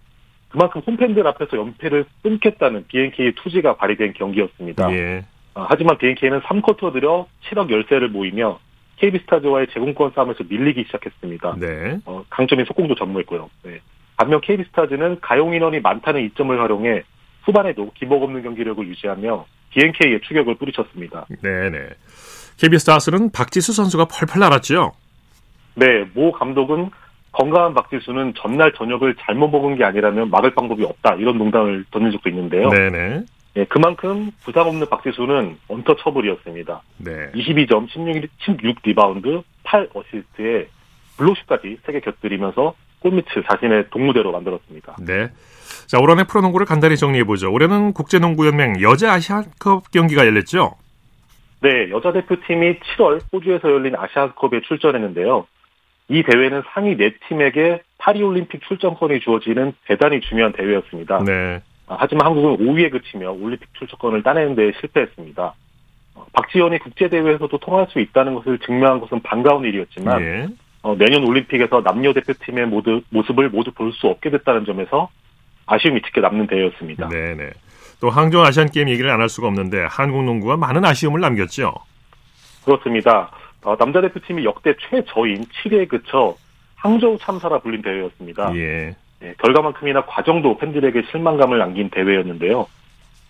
그만큼 0.49 0.81
홈팬들 0.87 1.26
앞에서 1.26 1.57
연패를 1.57 2.05
끊겠다는 2.23 2.87
BNK의 2.88 3.33
투지가 3.37 3.76
발휘된 3.76 4.15
경기였습니다. 4.15 4.91
예. 4.93 5.25
아, 5.55 5.67
하지만 5.69 5.99
BNK는 5.99 6.41
3쿼터 6.41 6.93
들여 6.93 7.26
7억 7.49 7.71
열세를 7.71 8.12
보이며 8.12 8.59
KB스타즈와의 8.97 9.69
제공권 9.73 10.12
싸움에서 10.15 10.45
밀리기 10.49 10.85
시작했습니다. 10.85 11.57
네. 11.59 11.99
어, 12.07 12.25
강점인 12.31 12.65
속공도 12.67 12.95
전무했고요. 12.95 13.50
네. 13.62 13.81
반면 14.17 14.41
KB스타즈는 14.41 15.21
가용 15.21 15.55
인원이 15.55 15.81
많다는 15.81 16.25
이점을 16.25 16.59
활용해 16.59 17.03
후반에도 17.45 17.91
기복 17.95 18.23
없는 18.23 18.43
경기력을 18.43 18.87
유지하며 18.88 19.47
BNK의 19.71 20.21
추격을 20.23 20.57
뿌리쳤습니다. 20.57 21.26
네네. 21.43 21.88
KB스타스는 22.59 23.33
박지수 23.33 23.73
선수가 23.73 24.07
펄펄 24.07 24.41
날았죠? 24.41 24.93
네, 25.75 26.07
모 26.15 26.33
감독은 26.33 26.91
건강한 27.37 27.75
박지수는 27.75 28.33
전날 28.35 28.73
저녁을 28.73 29.14
잘못 29.21 29.49
먹은 29.49 29.76
게 29.76 29.85
아니라면 29.85 30.31
막을 30.31 30.55
방법이 30.55 30.83
없다 30.85 31.16
이런 31.16 31.37
농담을 31.37 31.85
던진 31.90 32.11
적도 32.12 32.31
있는데요. 32.31 32.71
네네. 32.71 33.25
네, 33.55 33.64
그만큼 33.69 34.31
부상 34.43 34.66
없는 34.66 34.88
박지수는 34.88 35.59
untouchable이었습니다. 35.68 36.83
네. 36.99 37.12
22점, 37.35 37.88
16, 37.90 38.31
16 38.38 38.76
리바운드, 38.83 39.43
8 39.64 39.90
어시스트에 39.93 40.69
블록슛까지 41.19 41.78
3개 41.87 42.02
곁들이면서 42.05 42.75
골밑을 43.00 43.45
자신의 43.50 43.90
독무대로 43.90 44.33
만들었습니다. 44.33 44.97
네. 45.07 45.28
자, 45.87 45.99
올 46.00 46.11
한해 46.11 46.25
프로농구를 46.25 46.64
간단히 46.64 46.97
정리해보죠. 46.97 47.52
올해는 47.52 47.93
국제농구연맹 47.93 48.81
여자 48.81 49.12
아시아컵 49.12 49.90
경기가 49.90 50.26
열렸죠? 50.26 50.75
네, 51.61 51.90
여자 51.90 52.12
대표팀이 52.12 52.81
7월 52.81 53.21
호주에서 53.31 53.71
열린 53.71 53.95
아시아컵에 53.95 54.62
출전했는데요. 54.66 55.47
이 56.08 56.22
대회는 56.22 56.62
상위 56.72 56.96
4팀에게 56.96 57.80
파리올림픽 57.98 58.62
출전권이 58.68 59.20
주어지는 59.20 59.72
대단히 59.86 60.20
중요한 60.20 60.52
대회였습니다. 60.52 61.25
네. 61.25 61.60
아, 61.88 61.96
하지만 61.98 62.26
한국은 62.26 62.58
5위에 62.66 62.90
그치며 62.90 63.32
올림픽 63.32 63.68
출전권을 63.75 64.22
따내는 64.22 64.54
데 64.54 64.72
실패했습니다. 64.80 65.54
어, 66.14 66.26
박지원이 66.32 66.78
국제대회에서도 66.78 67.58
통할 67.58 67.86
수 67.90 68.00
있다는 68.00 68.34
것을 68.34 68.58
증명한 68.60 69.00
것은 69.00 69.20
반가운 69.22 69.64
일이었지만 69.64 70.20
예. 70.22 70.46
어, 70.82 70.94
내년 70.96 71.26
올림픽에서 71.26 71.82
남녀 71.82 72.12
대표팀의 72.12 72.66
모두, 72.66 73.02
모습을 73.10 73.48
모두 73.50 73.72
볼 73.72 73.92
수 73.92 74.06
없게 74.06 74.30
됐다는 74.30 74.64
점에서 74.64 75.08
아쉬움이 75.66 76.02
짙게 76.02 76.20
남는 76.20 76.46
대회였습니다. 76.46 77.08
네네. 77.08 77.50
또 78.00 78.10
항저우 78.10 78.42
아시안 78.44 78.68
게임 78.70 78.88
얘기를 78.88 79.10
안 79.10 79.20
할 79.20 79.28
수가 79.28 79.48
없는데 79.48 79.86
한국 79.90 80.22
농구가 80.25 80.56
많은 80.56 80.84
아쉬움을 80.84 81.20
남겼죠? 81.20 81.72
그렇습니다. 82.64 83.30
어, 83.66 83.76
남자 83.76 84.00
대표팀이 84.00 84.44
역대 84.44 84.75
최저인 84.78 85.44
7위에 85.46 85.88
그쳐 85.88 86.37
항저우 86.76 87.18
참사라 87.18 87.58
불린 87.58 87.82
대회였습니다. 87.82 88.54
예. 88.54 88.94
예, 89.23 89.35
결과만큼이나 89.42 90.04
과정도 90.06 90.56
팬들에게 90.56 91.02
실망감을 91.11 91.58
남긴 91.58 91.90
대회였는데요. 91.90 92.68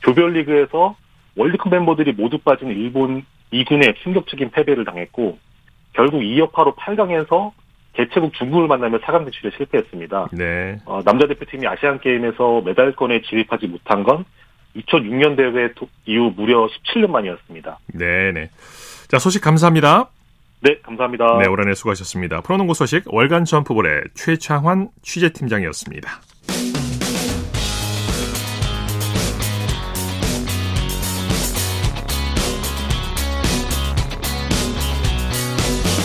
조별리그에서 0.04 0.94
월드컵 1.36 1.70
멤버들이 1.70 2.12
모두 2.12 2.36
빠진 2.38 2.68
일본 2.68 3.24
2군에 3.50 3.96
충격적인 4.02 4.50
패배를 4.50 4.84
당했고 4.84 5.38
결국 5.94 6.20
2여파로 6.20 6.76
8강에서 6.76 7.52
개최국 7.94 8.34
중국을 8.34 8.68
만나며 8.68 8.98
4강 8.98 9.22
진출에 9.24 9.52
실패했습니다. 9.56 10.28
네. 10.32 10.78
어, 10.84 11.00
남자 11.02 11.26
대표팀이 11.26 11.66
아시안 11.66 11.98
게임에서 12.00 12.60
메달권에 12.60 13.22
진입하지 13.22 13.68
못한 13.68 14.02
건 14.02 14.26
2006년 14.76 15.34
대회 15.38 15.72
도- 15.72 15.88
이후 16.04 16.30
무려 16.36 16.66
17년 16.66 17.08
만이었습니다. 17.08 17.78
네네. 17.94 18.50
자, 19.08 19.18
소식 19.18 19.40
감사합니다. 19.40 20.10
네, 20.66 20.80
감사합니다. 20.82 21.38
네, 21.38 21.46
올 21.46 21.60
한해 21.60 21.76
수고하셨습니다. 21.76 22.40
프로농구 22.40 22.74
소식 22.74 23.04
월간 23.06 23.44
점프볼의 23.44 24.02
최창환 24.14 24.88
취재팀장이었습니다. 25.00 26.10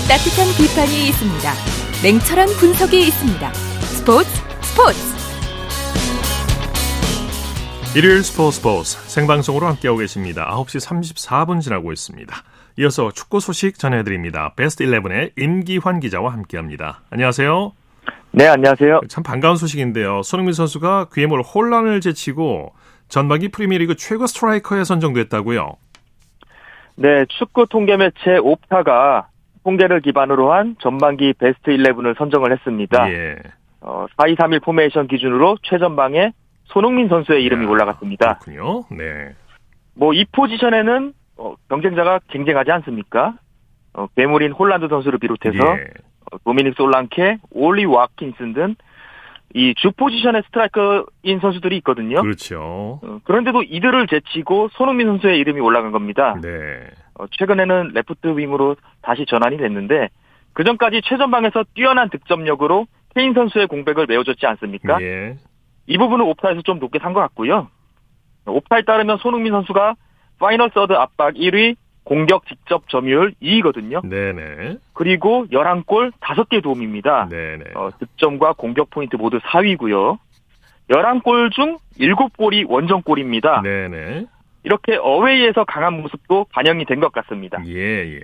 따뜻한 0.07 0.45
비판이 0.59 1.07
있습니다. 1.07 1.53
냉철한 2.03 2.49
분석이 2.59 2.99
있습니다. 2.99 3.53
스포츠 3.53 4.29
스포츠 4.61 4.99
일요일 7.97 8.23
스포츠 8.23 8.57
스포츠 8.57 8.97
생방송으로 9.09 9.65
함께하고 9.65 9.97
계십니다. 9.97 10.45
9시 10.55 10.85
34분 10.85 11.61
지나고 11.61 11.91
있습니다. 11.91 12.43
이어서 12.77 13.11
축구 13.11 13.39
소식 13.39 13.77
전해드립니다. 13.77 14.53
베스트 14.55 14.85
11의 14.85 15.31
임기환 15.37 15.99
기자와 15.99 16.31
함께합니다. 16.33 17.01
안녕하세요. 17.09 17.73
네, 18.31 18.47
안녕하세요. 18.47 19.01
참 19.09 19.23
반가운 19.23 19.57
소식인데요. 19.57 20.21
손흥민 20.23 20.53
선수가 20.53 21.07
괴물 21.11 21.41
혼란을 21.41 21.99
제치고 21.99 22.73
전반기 23.09 23.49
프리미어리그 23.49 23.95
최고 23.95 24.25
스트라이커에 24.25 24.85
선정됐다고요. 24.85 25.73
네, 26.95 27.25
축구 27.27 27.65
통계 27.67 27.97
매체 27.97 28.37
옵타가 28.41 29.27
통계를 29.63 30.01
기반으로 30.01 30.53
한 30.53 30.75
전반기 30.79 31.33
베스트 31.33 31.71
11을 31.71 32.17
선정을 32.17 32.51
했습니다. 32.53 33.11
예. 33.11 33.35
어, 33.81 34.05
4-2-3-1 34.17 34.63
포메이션 34.63 35.07
기준으로 35.07 35.57
최전방에 35.63 36.31
손흥민 36.65 37.09
선수의 37.09 37.43
이름이 37.43 37.65
야, 37.65 37.69
올라갔습니다. 37.69 38.39
그렇군요. 38.39 38.83
네. 38.91 39.35
뭐 39.93 40.13
이 40.13 40.25
포지션에는 40.31 41.13
어, 41.41 41.55
경쟁자가 41.69 42.19
쟁쟁하지 42.31 42.71
않습니까? 42.71 43.33
어, 43.93 44.07
괴물인 44.15 44.51
홀란드 44.51 44.87
선수를 44.87 45.19
비롯해서 45.19 45.57
예. 45.57 45.83
어, 46.31 46.37
도미닉 46.45 46.75
솔랑케, 46.75 47.37
올리 47.51 47.85
왓킨스 47.85 48.53
등 48.53 48.75
이 49.53 49.73
주 49.75 49.91
포지션의 49.91 50.43
스트라이커인 50.45 51.39
선수들이 51.41 51.75
있거든요. 51.79 52.21
그렇죠. 52.21 53.01
어, 53.03 53.19
그런데도 53.25 53.63
이들을 53.63 54.07
제치고 54.07 54.69
손흥민 54.71 55.07
선수의 55.07 55.39
이름이 55.39 55.59
올라간 55.59 55.91
겁니다. 55.91 56.37
네. 56.41 56.49
어, 57.15 57.25
최근에는 57.31 57.91
레프트 57.93 58.37
윙으로 58.37 58.77
다시 59.01 59.25
전환이 59.25 59.57
됐는데 59.57 60.07
그 60.53 60.63
전까지 60.63 61.01
최전방에서 61.03 61.65
뛰어난 61.73 62.09
득점력으로 62.09 62.85
케인 63.13 63.33
선수의 63.33 63.67
공백을 63.67 64.05
메워줬지 64.07 64.45
않습니까? 64.47 65.01
예. 65.01 65.35
이 65.85 65.97
부분은 65.97 66.23
옵타에서 66.27 66.61
좀 66.61 66.79
높게 66.79 66.99
산 66.99 67.11
것 67.13 67.19
같고요. 67.19 67.67
옵타에 68.45 68.83
따르면 68.83 69.17
손흥민 69.17 69.51
선수가 69.51 69.95
final 70.41 70.71
third 70.73 70.93
압박 70.93 71.35
1위, 71.35 71.75
공격 72.03 72.47
직접 72.47 72.89
점유율 72.89 73.35
2위거든요. 73.41 74.05
네네. 74.07 74.77
그리고 74.93 75.45
11골 75.51 76.11
5개 76.19 76.61
도움입니다. 76.63 77.27
네네. 77.29 77.65
어, 77.75 77.89
득점과 77.99 78.53
공격 78.53 78.89
포인트 78.89 79.15
모두 79.17 79.39
4위고요. 79.39 80.17
11골 80.89 81.51
중 81.51 81.77
7골이 81.99 82.65
원정골입니다. 82.67 83.61
네네. 83.61 84.25
이렇게 84.63 84.95
어웨이에서 84.97 85.63
강한 85.65 86.01
모습도 86.01 86.45
반영이 86.51 86.85
된 86.85 86.99
것 86.99 87.11
같습니다. 87.13 87.57
예, 87.67 88.15
예. 88.15 88.19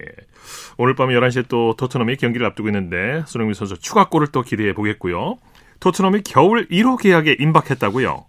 오늘 0.78 0.94
밤 0.96 1.10
11시에 1.10 1.48
또 1.48 1.76
토트넘이 1.76 2.16
경기를 2.18 2.46
앞두고 2.48 2.70
있는데 2.70 3.24
손흥민 3.26 3.54
선수 3.54 3.80
추가골을 3.80 4.28
또 4.32 4.42
기대해 4.42 4.74
보겠고요. 4.74 5.38
토트넘이 5.80 6.22
겨울 6.24 6.68
1호 6.68 7.02
계약에 7.02 7.38
임박했다고요? 7.40 8.26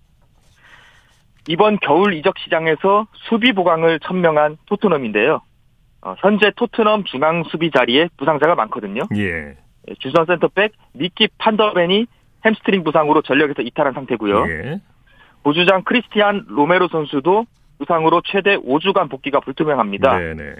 이번 1.48 1.78
겨울 1.78 2.12
이적 2.14 2.38
시장에서 2.38 3.06
수비 3.14 3.52
보강을 3.52 4.00
천명한 4.00 4.58
토트넘인데요. 4.66 5.40
어, 6.02 6.14
현재 6.18 6.52
토트넘 6.54 7.04
중앙 7.04 7.42
수비 7.44 7.70
자리에 7.70 8.08
부상자가 8.18 8.54
많거든요. 8.54 9.00
예. 9.16 9.56
주전 9.98 10.26
센터백 10.26 10.72
미키 10.92 11.28
판더벤이 11.38 12.06
햄스트링 12.44 12.84
부상으로 12.84 13.22
전력에서 13.22 13.62
이탈한 13.62 13.94
상태고요. 13.94 14.46
예. 14.46 14.80
부주장 15.42 15.82
크리스티안 15.84 16.44
로메로 16.48 16.88
선수도 16.88 17.46
부상으로 17.78 18.20
최대 18.26 18.56
5주간 18.58 19.10
복귀가 19.10 19.40
불투명합니다. 19.40 20.18
네네. 20.18 20.54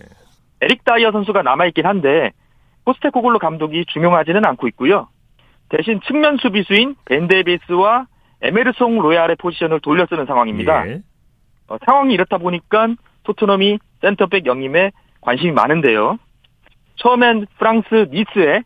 에릭 0.62 0.84
다이어 0.84 1.12
선수가 1.12 1.42
남아있긴 1.42 1.84
한데 1.84 2.30
포스테코글루 2.86 3.38
감독이 3.38 3.84
중용하지는 3.86 4.44
않고 4.46 4.66
있고요. 4.68 5.08
대신 5.68 6.00
측면 6.06 6.38
수비수인 6.38 6.96
벤 7.04 7.28
데이비스와 7.28 8.06
에메르송 8.42 8.98
로얄의 8.98 9.36
포지션을 9.36 9.80
돌려 9.80 10.06
쓰는 10.06 10.26
상황입니다. 10.26 10.88
예. 10.88 11.02
어, 11.68 11.76
상황이 11.84 12.14
이렇다 12.14 12.38
보니까 12.38 12.88
토트넘이 13.24 13.78
센터백 14.00 14.46
영입에 14.46 14.92
관심이 15.20 15.52
많은데요. 15.52 16.18
처음엔 16.96 17.46
프랑스 17.58 18.08
니스에 18.10 18.62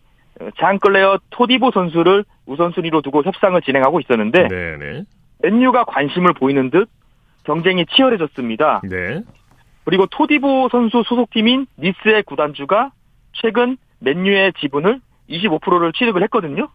장클레르 0.59 1.19
토디보 1.31 1.71
선수를 1.71 2.25
우선순위로 2.47 3.03
두고 3.03 3.23
협상을 3.23 3.61
진행하고 3.63 4.01
있었는데 4.01 4.49
네네. 4.49 5.05
맨유가 5.43 5.85
관심을 5.85 6.33
보이는 6.35 6.71
듯 6.71 6.89
경쟁이 7.45 7.85
치열해졌습니다. 7.87 8.83
네. 8.89 9.23
그리고 9.85 10.07
토디보 10.07 10.69
선수 10.71 11.03
소속팀인 11.05 11.67
니스의 11.79 12.23
구단주가 12.23 12.93
최근 13.33 13.77
맨유의 14.01 14.55
지분을 14.61 15.01
25%를 15.29 15.93
취득을 15.93 16.23
했거든요. 16.25 16.69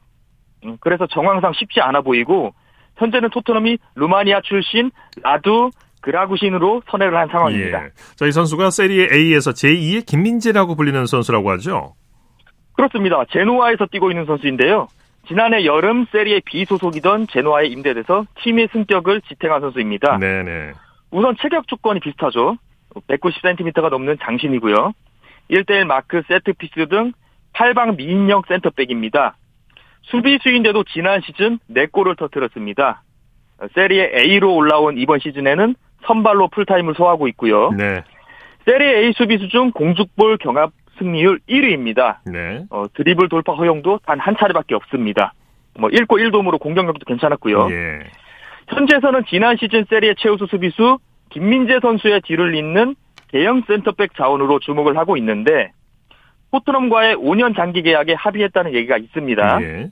음, 0.66 0.78
그래서 0.80 1.08
정황상 1.08 1.54
쉽지 1.54 1.82
않아 1.82 2.02
보이고 2.02 2.54
현재는 2.98 3.30
토트넘이 3.30 3.78
루마니아 3.96 4.42
출신 4.42 4.92
라두 5.24 5.72
그라구신으로 6.02 6.84
선회를 6.90 7.18
한 7.18 7.28
상황입니다. 7.28 7.86
예. 7.86 7.90
자, 8.16 8.26
이 8.26 8.32
선수가 8.32 8.70
세리에 8.70 9.10
A에서 9.12 9.52
제2의 9.52 10.06
김민재라고 10.06 10.76
불리는 10.76 11.06
선수라고 11.06 11.52
하죠? 11.52 11.96
그렇습니다. 12.74 13.24
제노아에서 13.32 13.88
뛰고 13.88 14.12
있는 14.12 14.26
선수인데요. 14.26 14.88
지난해 15.28 15.66
여름 15.66 16.06
세리에 16.12 16.42
B 16.46 16.66
소속이던 16.66 17.28
제노아에 17.28 17.66
임대돼서 17.68 18.26
팀의 18.42 18.70
승격을 18.72 19.22
지탱한 19.22 19.62
선수입니다. 19.62 20.20
네네. 20.20 20.72
우선 21.12 21.36
체격 21.42 21.68
조건이 21.68 22.00
비슷하죠. 22.00 22.58
190cm가 23.08 23.90
넘는 23.90 24.18
장신이고요. 24.24 24.94
1대1 25.52 25.86
마크, 25.86 26.22
세트피스 26.28 26.88
등 26.90 27.12
8방 27.54 27.98
미인형 27.98 28.44
센터백입니다. 28.48 29.36
수비수인데도 30.12 30.84
지난 30.86 31.22
시즌 31.22 31.60
4골을 31.72 32.18
터뜨렸습니다. 32.18 33.04
세리에 33.74 34.12
A로 34.16 34.56
올라온 34.56 34.98
이번 34.98 35.20
시즌에는 35.20 35.76
선발로 36.06 36.50
풀타임을 36.50 36.94
소화하고 36.96 37.28
있고요. 37.30 37.72
네. 37.72 38.04
세리에 38.66 39.06
A 39.06 39.14
수비수 39.14 39.50
중 39.50 39.72
공중볼 39.72 40.38
경합 40.38 40.72
승리율 41.00 41.40
1위입니다. 41.50 42.18
네. 42.26 42.64
어, 42.70 42.86
드리블 42.94 43.30
돌파 43.30 43.54
허용도 43.54 44.00
단 44.06 44.20
한 44.20 44.36
차례밖에 44.38 44.76
없습니다. 44.76 45.34
뭐 45.80 45.90
1골 45.90 46.08
1도움으로 46.32 46.60
공격력도 46.60 47.06
괜찮았고요. 47.06 47.68
예. 47.72 48.00
현재에서는 48.70 49.24
지난 49.30 49.58
시즌 49.58 49.86
세리의 49.90 50.16
최우수 50.18 50.48
수비수 50.50 50.98
김민재 51.30 51.80
선수의 51.82 52.22
뒤를 52.22 52.56
잇는 52.56 52.96
대형 53.32 53.62
센터백 53.68 54.16
자원으로 54.16 54.60
주목을 54.60 54.98
하고 54.98 55.18
있는데 55.18 55.72
토트넘과의 56.52 57.16
5년 57.16 57.56
장기 57.56 57.82
계약에 57.82 58.14
합의했다는 58.14 58.74
얘기가 58.74 58.98
있습니다. 58.98 59.62
예. 59.62 59.90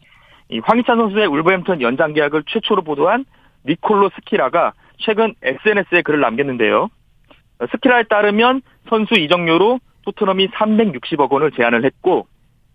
이 0.50 0.60
황희찬 0.60 0.98
선수의 0.98 1.28
울버햄튼 1.28 1.82
연장 1.82 2.14
계약을 2.14 2.44
최초로 2.48 2.84
보도한 2.84 3.26
니콜로 3.66 4.10
스키라가 4.16 4.74
최근 5.00 5.34
SNS에 5.42 6.02
글을 6.04 6.22
남겼는데요. 6.22 6.90
어, 7.60 7.66
스키라에 7.72 8.04
따르면 8.04 8.62
선수 8.90 9.16
이적료로 9.16 9.80
토트넘이 10.06 10.50
360억 10.50 11.32
원을 11.32 11.52
제안을 11.52 11.84
했고 11.84 12.28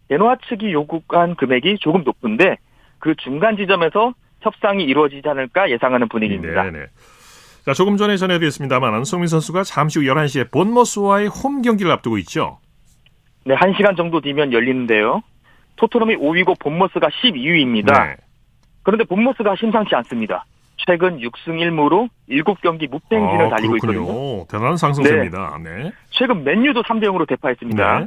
베노아 0.08 0.36
측이 0.48 0.72
요구한 0.72 1.36
금액이 1.36 1.78
조금 1.78 2.02
높은데 2.02 2.56
그 2.98 3.14
중간 3.16 3.56
지점에서 3.56 4.12
협상이 4.40 4.84
이루어지지 4.84 5.28
않을까 5.28 5.70
예상하는 5.70 6.08
분위기입니다. 6.08 6.64
네네. 6.64 6.86
자, 7.64 7.74
조금 7.74 7.96
전에 7.96 8.16
전해드렸습니다만 8.16 9.04
손흥민 9.04 9.28
선수가 9.28 9.62
잠시 9.64 9.98
후 9.98 10.06
11시에 10.06 10.50
본머스와의 10.50 11.28
홈 11.28 11.62
경기를 11.62 11.92
앞두고 11.92 12.18
있죠. 12.18 12.58
네, 13.44 13.54
1시간 13.54 13.96
정도 13.96 14.20
뒤면 14.20 14.52
열리는데요. 14.52 15.22
토트넘이 15.76 16.16
5위고 16.16 16.58
본머스가 16.60 17.08
12위입니다. 17.08 17.92
네. 17.92 18.16
그런데 18.82 19.04
본머스가 19.04 19.56
심상치 19.56 19.94
않습니다. 19.94 20.44
최근 20.86 21.18
6승 21.18 21.58
1무로 21.58 22.08
7경기 22.28 22.88
무패행진을 22.90 23.46
아, 23.46 23.50
달리고 23.50 23.76
그렇군요. 23.80 24.00
있거든요. 24.00 24.44
대단한 24.50 24.76
상승세입니다. 24.76 25.58
네. 25.62 25.92
최근 26.10 26.44
맨유도 26.44 26.82
3대 26.82 27.04
0으로 27.04 27.26
대파했습니다. 27.28 27.98
네. 28.00 28.06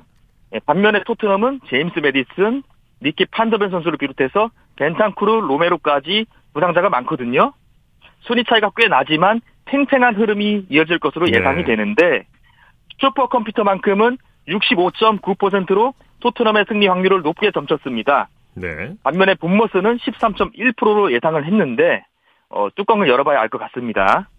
예, 0.54 0.60
반면에 0.60 1.04
토트넘은 1.04 1.62
제임스 1.68 2.00
메디슨, 2.00 2.64
니키 3.02 3.26
판더벤 3.32 3.70
선수를 3.70 3.98
비롯해서 3.98 4.50
벤탄쿠르, 4.78 5.32
로메로까지 5.48 6.26
부상자가 6.54 6.90
많거든요. 6.90 7.54
순위 8.22 8.44
차이가 8.44 8.72
꽤 8.76 8.88
나지만 8.88 9.42
팽팽한 9.66 10.16
흐름이 10.16 10.68
이어질 10.70 11.00
것으로 11.00 11.26
네. 11.26 11.40
예상이 11.40 11.64
되는데 11.64 12.26
슈퍼컴퓨터만큼은 13.00 14.18
65.9%로 14.48 15.94
토트넘의 16.20 16.66
승리 16.68 16.88
확률을 16.88 17.22
높게 17.22 17.52
점쳤습니다. 17.52 18.30
네. 18.56 18.94
반면에 19.04 19.36
본머스는 19.36 19.98
13.1%로 19.98 21.12
예상을 21.14 21.44
했는데 21.46 22.06
어, 22.50 22.68
뚜껑을 22.76 23.08
열어봐야 23.08 23.40
알 23.40 23.50
것 23.50 23.58
같습니다. 23.58 24.30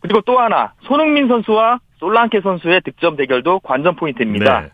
그리고 0.00 0.20
또 0.20 0.38
하나 0.38 0.74
손흥민 0.82 1.28
선수와 1.28 1.80
솔랑케 1.98 2.42
선수의 2.42 2.82
득점 2.82 3.16
대결도 3.16 3.60
관전 3.60 3.96
포인트입니다. 3.96 4.60
네. 4.60 4.70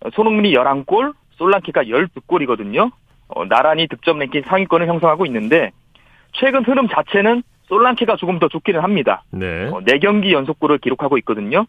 어, 0.00 0.10
손흥민이 0.14 0.54
11골, 0.54 1.12
솔랑케가 1.32 1.82
12골이거든요. 1.84 2.90
어, 3.28 3.44
나란히 3.46 3.86
득점 3.88 4.18
랭킹 4.18 4.42
상위권을 4.46 4.88
형성하고 4.88 5.26
있는데 5.26 5.70
최근 6.32 6.64
흐름 6.64 6.88
자체는 6.88 7.42
솔랑케가 7.64 8.16
조금 8.16 8.38
더 8.38 8.48
좋기는 8.48 8.80
합니다. 8.80 9.24
네. 9.30 9.68
어, 9.68 9.80
4경기 9.80 10.32
연속골을 10.32 10.78
기록하고 10.78 11.18
있거든요. 11.18 11.66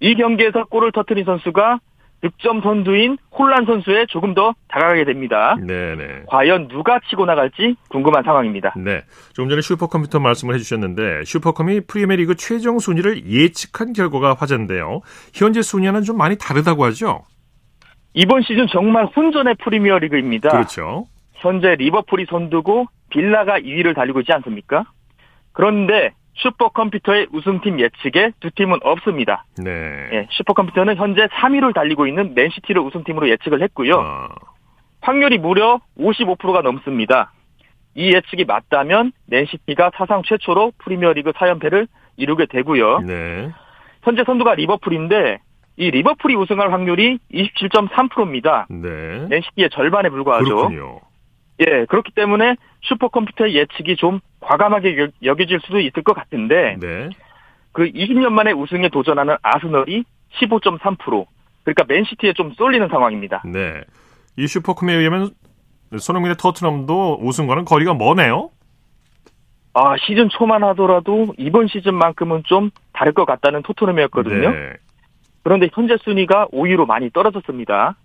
이 0.00 0.14
경기에서 0.14 0.64
골을 0.64 0.92
터뜨린 0.92 1.24
선수가 1.24 1.78
득점 2.22 2.60
선두인 2.60 3.16
홀란 3.32 3.64
선수에 3.64 4.06
조금 4.06 4.34
더 4.34 4.54
다가가게 4.68 5.04
됩니다. 5.04 5.56
네네. 5.66 6.24
과연 6.26 6.68
누가 6.68 7.00
치고 7.08 7.24
나갈지 7.24 7.76
궁금한 7.88 8.22
상황입니다. 8.24 8.74
네. 8.76 9.02
조금 9.32 9.48
전에 9.48 9.62
슈퍼컴퓨터 9.62 10.20
말씀을 10.20 10.54
해주셨는데 10.54 11.24
슈퍼컴이 11.24 11.80
프리미어리그 11.86 12.34
최종 12.36 12.78
순위를 12.78 13.26
예측한 13.26 13.94
결과가 13.94 14.34
화제인데요. 14.34 15.00
현재 15.34 15.62
순위와는 15.62 16.02
좀 16.02 16.18
많이 16.18 16.36
다르다고 16.36 16.84
하죠. 16.86 17.24
이번 18.12 18.42
시즌 18.42 18.66
정말 18.66 19.06
혼전의 19.06 19.54
프리미어리그입니다. 19.62 20.50
그렇죠. 20.50 21.06
현재 21.34 21.74
리버풀이 21.76 22.26
선두고 22.28 22.86
빌라가 23.08 23.58
2위를 23.58 23.94
달리고 23.94 24.20
있지 24.20 24.32
않습니까? 24.32 24.84
그런데 25.52 26.12
슈퍼컴퓨터의 26.34 27.28
우승팀 27.32 27.80
예측에 27.80 28.32
두 28.40 28.50
팀은 28.50 28.78
없습니다. 28.82 29.44
네. 29.58 29.70
예, 30.12 30.26
슈퍼컴퓨터는 30.30 30.96
현재 30.96 31.26
3위를 31.26 31.74
달리고 31.74 32.06
있는 32.06 32.34
맨시티를 32.34 32.80
우승팀으로 32.82 33.28
예측을 33.28 33.62
했고요. 33.62 33.94
아, 34.00 34.28
확률이 35.00 35.38
무려 35.38 35.80
55%가 35.98 36.62
넘습니다. 36.62 37.32
이 37.94 38.12
예측이 38.14 38.44
맞다면 38.44 39.12
맨시티가 39.26 39.90
사상 39.96 40.22
최초로 40.22 40.72
프리미어리그 40.78 41.32
4연패를 41.32 41.88
이루게 42.16 42.46
되고요. 42.46 43.00
네. 43.00 43.50
현재 44.02 44.22
선두가 44.24 44.54
리버풀인데 44.54 45.38
이 45.76 45.90
리버풀이 45.90 46.34
우승할 46.36 46.72
확률이 46.72 47.18
27.3%입니다. 47.32 48.66
네. 48.70 49.26
맨시티의 49.28 49.70
절반에 49.70 50.10
불과하죠. 50.10 50.44
그렇군요. 50.44 51.00
예, 51.60 51.84
그렇기 51.86 52.12
때문에 52.12 52.56
슈퍼컴퓨터의 52.82 53.54
예측이 53.54 53.96
좀 53.96 54.20
과감하게 54.40 55.08
여겨질 55.22 55.60
수도 55.60 55.78
있을 55.80 56.02
것 56.02 56.14
같은데 56.14 56.76
네. 56.80 57.10
그 57.72 57.84
20년 57.84 58.30
만에 58.30 58.52
우승에 58.52 58.88
도전하는 58.88 59.36
아스널이 59.42 60.04
15.3% 60.40 61.26
그러니까 61.64 61.84
맨시티에 61.86 62.32
좀 62.32 62.52
쏠리는 62.54 62.88
상황입니다. 62.88 63.42
네. 63.44 63.82
이 64.36 64.46
슈퍼컴에 64.46 64.94
의하면 64.94 65.30
손흥민의 65.96 66.36
토트넘도 66.36 67.18
우승과는 67.20 67.64
거리가 67.64 67.94
머네요. 67.94 68.50
아, 69.74 69.96
시즌 69.98 70.28
초만 70.30 70.64
하더라도 70.64 71.26
이번 71.38 71.68
시즌만큼은 71.68 72.42
좀 72.46 72.70
다를 72.92 73.12
것 73.12 73.24
같다는 73.24 73.62
토트넘이었거든요. 73.62 74.50
네. 74.50 74.72
그런데 75.42 75.68
현재 75.72 75.96
순위가 76.02 76.48
5위로 76.48 76.86
많이 76.86 77.10
떨어졌습니다. 77.10 77.96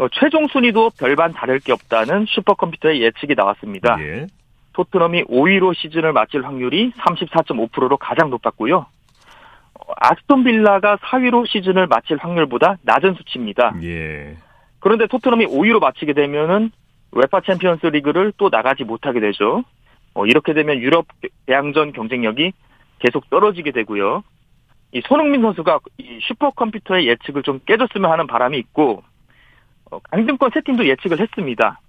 어, 0.00 0.08
최종 0.12 0.46
순위도 0.46 0.92
별반 0.98 1.34
다를 1.34 1.60
게 1.60 1.72
없다는 1.72 2.24
슈퍼컴퓨터의 2.26 3.02
예측이 3.02 3.34
나왔습니다. 3.34 3.98
예. 4.00 4.26
토트넘이 4.72 5.24
5위로 5.24 5.74
시즌을 5.74 6.14
마칠 6.14 6.42
확률이 6.42 6.90
34.5%로 6.92 7.98
가장 7.98 8.30
높았고요. 8.30 8.78
어, 8.78 9.92
아스톤 9.96 10.44
빌라가 10.44 10.96
4위로 10.96 11.46
시즌을 11.46 11.86
마칠 11.86 12.16
확률보다 12.16 12.78
낮은 12.80 13.12
수치입니다. 13.12 13.74
예. 13.82 14.36
그런데 14.78 15.06
토트넘이 15.06 15.44
5위로 15.44 15.80
마치게 15.80 16.14
되면은 16.14 16.70
UEFA 17.12 17.42
챔피언스 17.42 17.86
리그를 17.88 18.32
또 18.38 18.48
나가지 18.48 18.84
못하게 18.84 19.20
되죠. 19.20 19.64
어, 20.14 20.24
이렇게 20.24 20.54
되면 20.54 20.78
유럽 20.78 21.08
대항전 21.44 21.92
경쟁력이 21.92 22.52
계속 23.00 23.28
떨어지게 23.28 23.72
되고요. 23.72 24.22
이 24.92 25.02
손흥민 25.06 25.42
선수가 25.42 25.80
이 25.98 26.20
슈퍼컴퓨터의 26.22 27.06
예측을 27.06 27.42
좀 27.42 27.60
깨줬으면 27.66 28.10
하는 28.10 28.26
바람이 28.26 28.56
있고 28.56 29.02
어, 29.02 29.09
강등권 29.98 30.50
세 30.54 30.60
팀도 30.60 30.86
예측을 30.86 31.20
했습니다. 31.20 31.80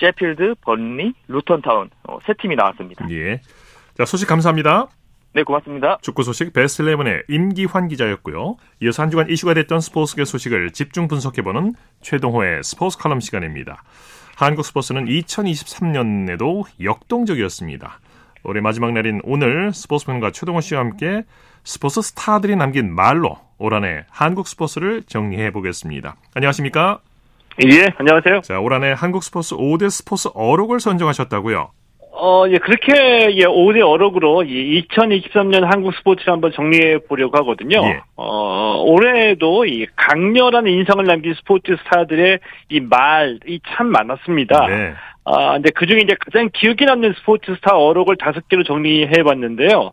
셰필드, 0.00 0.54
번리, 0.62 1.12
루턴타운 1.28 1.90
어, 2.04 2.18
세 2.24 2.34
팀이 2.34 2.56
나왔습니다. 2.56 3.06
예. 3.10 3.40
자, 3.96 4.04
소식 4.04 4.26
감사합니다. 4.28 4.88
네, 5.34 5.44
고맙습니다. 5.44 5.98
축구 6.02 6.22
소식 6.22 6.52
베스트 6.52 6.82
11의 6.82 7.24
임기환 7.28 7.88
기자였고요. 7.88 8.56
이어서 8.82 9.02
한 9.02 9.10
주간 9.10 9.30
이슈가 9.30 9.54
됐던 9.54 9.80
스포츠계 9.80 10.24
소식을 10.24 10.72
집중 10.72 11.08
분석해보는 11.08 11.74
최동호의 12.02 12.62
스포츠 12.62 12.98
칼럼 12.98 13.20
시간입니다. 13.20 13.82
한국 14.36 14.64
스포츠는 14.64 15.06
2023년에도 15.06 16.64
역동적이었습니다. 16.82 18.00
올해 18.44 18.60
마지막 18.60 18.92
날인 18.92 19.20
오늘 19.24 19.72
스포츠 19.72 20.04
평론가 20.06 20.32
최동호 20.32 20.60
씨와 20.60 20.80
함께 20.80 21.24
스포츠 21.64 22.02
스타들이 22.02 22.56
남긴 22.56 22.94
말로 22.94 23.38
올 23.56 23.72
한해 23.72 24.04
한국 24.10 24.48
스포츠를 24.48 25.04
정리해 25.04 25.50
보겠습니다. 25.52 26.16
안녕하십니까? 26.34 27.00
예, 27.64 27.86
안녕하세요. 27.98 28.40
자, 28.40 28.60
올 28.60 28.72
한해 28.72 28.94
한국 28.96 29.22
스포츠 29.22 29.54
5대 29.54 29.90
스포츠 29.90 30.28
어록을 30.34 30.80
선정하셨다고요? 30.80 31.70
어, 32.14 32.44
예, 32.48 32.58
그렇게, 32.58 32.92
예, 33.36 33.44
5대 33.44 33.80
어록으로, 33.86 34.42
이 34.44 34.86
2023년 34.88 35.62
한국 35.62 35.92
스포츠를 35.94 36.32
한번 36.32 36.52
정리해 36.52 36.98
보려고 37.08 37.36
하거든요. 37.38 37.80
예. 37.84 38.00
어, 38.16 38.82
올해도 38.86 39.66
이 39.66 39.86
강렬한 39.96 40.66
인상을 40.66 41.04
남긴 41.04 41.34
스포츠 41.34 41.76
스타들의 41.84 42.38
이 42.70 42.80
말 42.80 43.38
이 43.46 43.58
참 43.76 43.88
많았습니다. 43.88 44.66
네. 44.66 44.92
아, 45.24 45.52
근데 45.52 45.70
그 45.74 45.86
중에 45.86 45.98
이제 46.02 46.14
가장 46.18 46.48
기억에 46.52 46.84
남는 46.86 47.14
스포츠 47.18 47.54
스타 47.54 47.76
어록을 47.76 48.16
다섯 48.16 48.46
개로 48.48 48.62
정리해 48.64 49.22
봤는데요. 49.24 49.92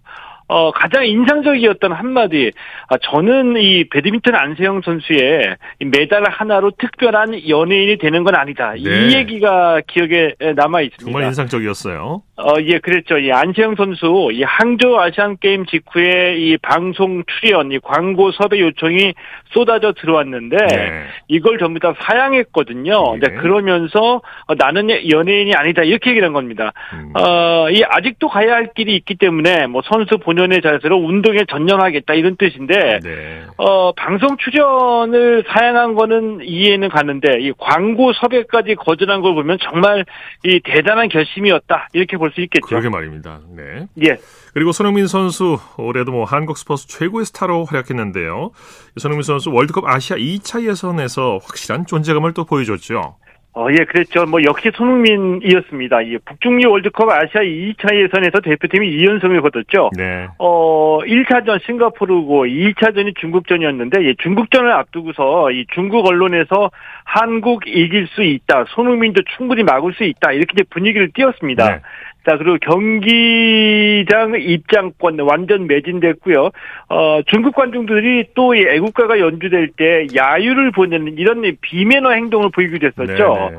어, 0.49 0.71
가장 0.71 1.05
인상적이었던 1.05 1.93
한마디, 1.93 2.51
아, 2.87 2.97
저는 2.97 3.55
이 3.57 3.87
배드민턴 3.87 4.33
안세영 4.33 4.81
선수의 4.81 5.55
이 5.79 5.85
메달 5.85 6.23
하나로 6.27 6.71
특별한 6.71 7.47
연예인이 7.47 7.99
되는 7.99 8.23
건 8.23 8.35
아니다. 8.35 8.73
네. 8.73 8.79
이 8.81 9.15
얘기가 9.15 9.81
기억에 9.87 10.33
남아 10.55 10.81
있습니다. 10.81 11.05
정말 11.05 11.23
인상적이었어요. 11.25 12.23
어, 12.37 12.53
예, 12.61 12.79
그랬죠. 12.79 13.19
이 13.19 13.31
안세영 13.31 13.75
선수, 13.75 14.29
이 14.33 14.41
항저우 14.41 14.97
아시안 14.97 15.37
게임 15.39 15.67
직후에 15.67 16.37
이 16.37 16.57
방송 16.57 17.23
출연, 17.27 17.71
이 17.71 17.77
광고 17.77 18.31
섭외 18.31 18.59
요청이 18.59 19.13
쏟아져 19.51 19.93
들어왔는데, 19.93 20.57
네. 20.57 21.03
이걸 21.27 21.59
전부 21.59 21.79
다 21.79 21.93
사양했거든요. 22.01 22.91
예. 22.91 23.19
근데 23.19 23.39
그러면서 23.39 24.21
어, 24.47 24.55
나는 24.57 24.89
연예인이 25.11 25.53
아니다. 25.53 25.83
이렇게 25.83 26.09
얘기를 26.09 26.25
한 26.25 26.33
겁니다. 26.33 26.73
음. 26.93 27.13
어, 27.15 27.69
이 27.69 27.83
아직도 27.87 28.29
가야 28.29 28.55
할 28.55 28.71
길이 28.73 28.95
있기 28.95 29.15
때문에 29.15 29.67
뭐 29.67 29.83
선수 29.85 30.17
본 30.17 30.38
연의 30.39 30.61
자세로 30.61 30.97
운동에 30.97 31.45
전념하겠다 31.49 32.13
이런 32.15 32.35
뜻인데, 32.37 32.99
네. 33.03 33.43
어, 33.57 33.91
방송 33.93 34.37
출연을 34.37 35.43
사양한 35.47 35.93
거는 35.95 36.39
이해는 36.43 36.89
가는데, 36.89 37.39
이 37.41 37.51
광고 37.57 38.13
섭외까지 38.13 38.75
거절한 38.75 39.21
걸 39.21 39.35
보면 39.35 39.57
정말 39.61 40.05
이 40.43 40.59
대단한 40.63 41.09
결심이었다. 41.09 41.89
이렇게 41.93 42.17
볼 42.17 42.29
수 42.29 42.41
있겠죠. 42.41 42.67
그러게 42.67 42.89
말입니다. 42.89 43.39
네. 43.55 43.87
예. 44.05 44.17
그리고 44.53 44.71
손흥민 44.71 45.07
선수 45.07 45.57
올해도 45.77 46.11
뭐 46.11 46.25
한국 46.25 46.57
스포츠 46.57 46.87
최고의 46.87 47.25
스타로 47.25 47.65
활약했는데요. 47.65 48.51
손흥민 48.97 49.23
선수 49.23 49.51
월드컵 49.51 49.85
아시아 49.85 50.17
2차 50.17 50.67
예선에서 50.67 51.39
확실한 51.43 51.85
존재감을 51.85 52.33
또 52.33 52.45
보여줬죠. 52.45 53.17
어, 53.59 53.67
예, 53.77 53.83
그랬죠. 53.83 54.23
뭐, 54.25 54.41
역시 54.45 54.71
손흥민이었습니다. 54.73 56.01
이 56.03 56.17
북중미 56.23 56.65
월드컵 56.65 57.09
아시아 57.09 57.41
2차 57.41 57.93
예선에서 57.93 58.39
대표팀이 58.39 58.89
2연승을 58.97 59.41
거뒀죠. 59.41 59.89
네. 59.97 60.27
어, 60.37 60.99
1차전 61.03 61.61
싱가포르고 61.65 62.45
2차전이 62.45 63.17
중국전이었는데, 63.19 64.05
예, 64.05 64.13
중국전을 64.23 64.71
앞두고서 64.71 65.51
이 65.51 65.65
중국 65.73 66.07
언론에서 66.07 66.71
한국 67.03 67.67
이길 67.67 68.07
수 68.07 68.23
있다. 68.23 68.63
손흥민도 68.69 69.23
충분히 69.35 69.63
막을 69.63 69.91
수 69.93 70.05
있다. 70.05 70.31
이렇게 70.31 70.53
이제 70.53 70.63
분위기를 70.69 71.11
띄웠습니다. 71.11 71.69
네. 71.69 71.79
자, 72.25 72.37
그리고 72.37 72.57
경기장 72.59 74.35
입장권 74.39 75.19
완전 75.21 75.67
매진됐고요. 75.67 76.49
어, 76.89 77.21
중국 77.27 77.55
관중들이 77.55 78.25
또 78.35 78.49
이 78.55 78.61
애국가가 78.67 79.19
연주될 79.19 79.69
때 79.77 80.07
야유를 80.15 80.71
보내는 80.71 81.17
이런 81.17 81.43
비매너 81.61 82.11
행동을 82.11 82.49
보이기도 82.53 82.87
했었죠. 82.87 83.51
네. 83.51 83.57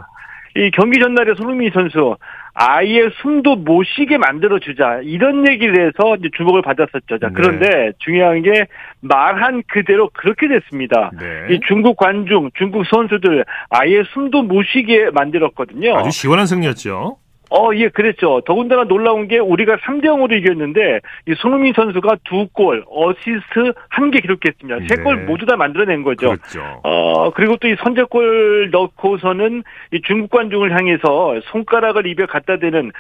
이 0.57 0.71
경기 0.73 0.99
전날에 0.99 1.35
손흥민 1.37 1.71
선수 1.73 2.17
아예 2.55 3.09
숨도 3.23 3.55
못 3.55 3.85
쉬게 3.85 4.19
만들어 4.19 4.59
주자 4.59 4.99
이런 5.05 5.47
얘기를 5.49 5.87
해서 5.87 6.17
이제 6.17 6.29
주목을 6.37 6.63
받았었죠. 6.63 7.19
자, 7.19 7.29
네. 7.29 7.33
그런데 7.33 7.93
중요한 8.01 8.43
게 8.43 8.67
말한 9.01 9.63
그대로 9.69 10.11
그렇게 10.13 10.49
됐습니다. 10.49 11.13
네. 11.19 11.55
이 11.55 11.61
중국 11.69 11.97
관중, 11.97 12.51
중국 12.59 12.85
선수들 12.87 13.45
아예 13.71 14.03
숨도 14.13 14.43
못 14.43 14.65
쉬게 14.65 15.11
만들었거든요. 15.13 15.97
아주 15.97 16.11
시원한 16.11 16.47
승리였죠. 16.47 17.17
어, 17.51 17.71
예, 17.75 17.89
그랬죠. 17.89 18.41
더군다나 18.47 18.85
놀라운 18.85 19.27
게 19.29 19.39
우리가 19.39 19.77
3대 19.79 20.05
0으로 20.05 20.33
이겼는데 20.39 21.01
이 21.29 21.35
손흥민 21.39 21.73
선수가 21.75 22.19
두 22.25 22.47
골, 22.53 22.85
어시스트 22.89 23.73
한 23.89 24.11
개 24.11 24.21
기록했습니다. 24.21 24.87
세골 24.89 25.17
네. 25.17 25.23
모두 25.25 25.47
다 25.47 25.57
만들어낸 25.57 26.03
거죠. 26.03 26.29
그렇죠. 26.31 26.81
어, 26.85 27.31
그리고 27.31 27.57
또 27.57 27.69
이 27.69 27.77
선제골 27.83 28.71
넣고서는 28.71 29.63
이 29.93 30.01
중국 30.03 30.31
관중을 30.31 30.73
향해서 30.77 31.41
손가락을 31.53 32.07
입에 32.07 32.27
갖다 32.27 32.57
대는 32.59 32.91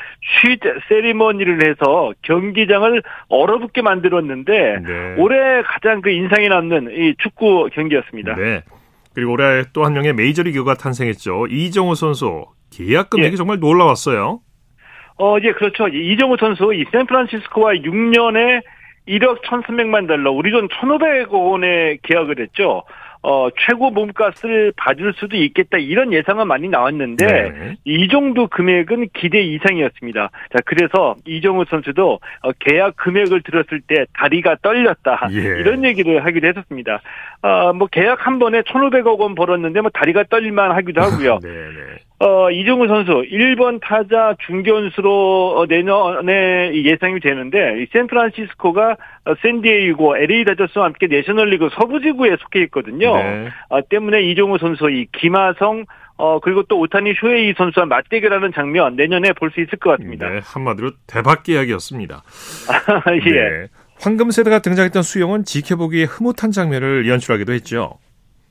쉿 0.42 0.58
세리머니를 0.88 1.66
해서 1.66 2.12
경기장을 2.22 3.02
얼어붙게 3.28 3.82
만들었는데 3.82 4.78
네. 4.86 5.14
올해 5.18 5.62
가장 5.62 6.00
그 6.00 6.10
인상이 6.10 6.48
남는 6.48 6.90
이 6.92 7.14
축구 7.18 7.68
경기였습니다. 7.72 8.34
네. 8.36 8.62
그리고 9.14 9.32
올해 9.32 9.64
또 9.72 9.84
한 9.84 9.92
명의 9.94 10.12
메이저리그가 10.12 10.74
탄생했죠. 10.74 11.46
이정우 11.48 11.94
선수 11.96 12.44
계약 12.72 13.10
금액이 13.10 13.32
예. 13.32 13.36
정말 13.36 13.58
놀라웠어요. 13.58 14.40
어, 15.18 15.36
예, 15.42 15.52
그렇죠. 15.52 15.88
이- 15.88 16.12
이정우 16.12 16.36
선수, 16.38 16.72
이 16.72 16.84
샌프란시스코와 16.92 17.72
6년에 17.74 18.62
1억 19.08 19.42
1,300만 19.42 20.06
달러, 20.08 20.30
우리 20.30 20.50
돈 20.50 20.68
1,500억 20.68 21.32
원에 21.32 21.98
계약을 22.02 22.38
했죠. 22.40 22.84
어, 23.22 23.48
최고 23.66 23.90
몸값을 23.90 24.72
받을 24.78 25.12
수도 25.14 25.36
있겠다, 25.36 25.76
이런 25.76 26.10
예상은 26.14 26.46
많이 26.48 26.68
나왔는데, 26.70 27.26
네. 27.26 27.76
이 27.84 28.08
정도 28.08 28.46
금액은 28.46 29.08
기대 29.12 29.42
이상이었습니다. 29.42 30.30
자, 30.32 30.58
그래서 30.64 31.16
이정우 31.26 31.66
선수도 31.68 32.18
어, 32.42 32.52
계약 32.60 32.96
금액을 32.96 33.42
들었을 33.42 33.82
때 33.86 34.06
다리가 34.14 34.56
떨렸다. 34.62 35.28
예. 35.32 35.38
이런 35.38 35.84
얘기를 35.84 36.24
하기도 36.24 36.46
했었습니다. 36.46 37.02
어, 37.42 37.74
뭐 37.74 37.88
계약 37.88 38.26
한 38.26 38.38
번에 38.38 38.62
1,500억 38.62 39.18
원 39.18 39.34
벌었는데 39.34 39.82
뭐 39.82 39.90
다리가 39.92 40.24
떨릴만 40.30 40.70
하기도 40.72 41.02
하고요. 41.02 41.40
네, 41.44 41.48
네. 41.50 41.98
어, 42.22 42.50
이정우 42.50 42.86
선수 42.86 43.12
1번 43.32 43.80
타자 43.80 44.34
중견수로 44.46 45.54
어, 45.58 45.66
내년에 45.66 46.72
예상이 46.84 47.18
되는데 47.18 47.82
이 47.82 47.86
샌프란시스코가 47.92 48.96
어, 49.24 49.34
샌디에이고 49.40 50.18
LA 50.18 50.44
다저스와 50.44 50.84
함께 50.84 51.06
내셔널리그 51.06 51.70
서부지구에 51.74 52.36
속해 52.40 52.60
있거든요. 52.64 53.16
네. 53.16 53.48
어, 53.70 53.80
때문에 53.88 54.22
이정우 54.22 54.58
선수 54.58 54.90
이 54.90 55.06
김하성 55.12 55.86
어 56.18 56.38
그리고 56.40 56.62
또 56.64 56.78
오타니 56.80 57.14
쇼헤이 57.18 57.54
선수와 57.56 57.86
맞대결하는 57.86 58.52
장면 58.54 58.94
내년에 58.94 59.32
볼 59.32 59.50
수 59.52 59.62
있을 59.62 59.78
것 59.78 59.96
같습니다. 59.96 60.28
네, 60.28 60.40
한마디로 60.44 60.90
대박 61.06 61.42
계약이었습니다. 61.44 62.22
예. 63.26 63.30
네. 63.30 63.66
황금 63.98 64.30
세대가 64.30 64.58
등장했던 64.58 65.02
수영은 65.02 65.44
지켜보기에 65.44 66.04
흐뭇한 66.04 66.50
장면을 66.52 67.08
연출하기도 67.08 67.54
했죠. 67.54 67.98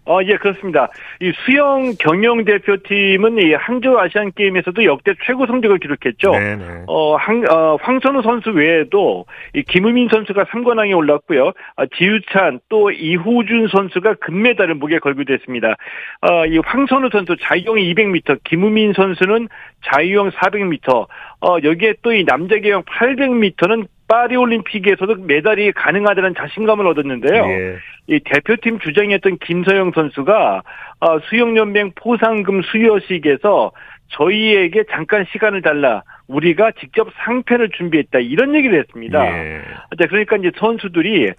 어, 0.10 0.20
예, 0.26 0.36
그렇습니다. 0.38 0.90
이 1.22 1.32
수영 1.46 1.94
경영 2.00 2.44
대표팀은 2.44 3.38
이 3.38 3.54
항저우 3.54 3.98
아시안 4.00 4.32
게임에서도 4.34 4.84
역대 4.84 5.14
최고 5.26 5.46
성적을 5.46 5.78
기록했죠. 5.78 6.32
네네. 6.32 6.84
어, 6.88 7.16
황, 7.16 7.44
어, 7.50 7.78
황선우 7.80 8.24
선수 8.24 8.50
외에도 8.50 9.26
이 9.54 9.62
김우민 9.64 10.10
선수가 10.10 10.46
3관왕에 10.46 10.98
올랐고요. 10.98 11.54
아, 11.76 11.86
지우찬 11.96 12.60
또 12.70 12.92
이호준 12.92 13.68
선수가 13.72 14.16
금메달을 14.16 14.76
목에 14.76 15.00
걸고 15.00 15.24
됐습니다. 15.26 15.76
어, 16.22 16.46
이 16.48 16.58
황선우 16.58 17.10
선수 17.12 17.36
자유형 17.40 17.76
200m, 17.76 18.40
김우민 18.44 18.94
선수는 18.94 19.48
자유형 19.86 20.32
400m, 20.32 21.08
어, 21.42 21.58
여기에 21.64 21.94
또 22.02 22.10
이 22.10 22.26
남자 22.26 22.58
계형 22.58 22.82
800m는 22.84 23.88
파리 24.10 24.36
올림픽에서도 24.36 25.16
메달이 25.16 25.72
가능하다는 25.72 26.34
자신감을 26.36 26.86
얻었는데요. 26.88 27.46
예. 27.46 27.76
이 28.08 28.20
대표팀 28.26 28.80
주장이었던 28.80 29.38
김서영 29.38 29.92
선수가 29.94 30.64
어, 31.00 31.20
수영연맹 31.30 31.92
포상금 31.96 32.64
수여식에서 32.64 33.72
저희에게 34.10 34.86
잠깐 34.90 35.26
시간을 35.32 35.62
달라 35.62 36.02
우리가 36.28 36.72
직접 36.80 37.08
상패를 37.24 37.70
준비했다 37.70 38.20
이런 38.20 38.56
얘기를 38.56 38.80
했습니다. 38.80 39.26
예. 39.28 39.62
자, 40.00 40.08
그러니까 40.08 40.38
이제 40.38 40.52
선수들이 40.58 41.32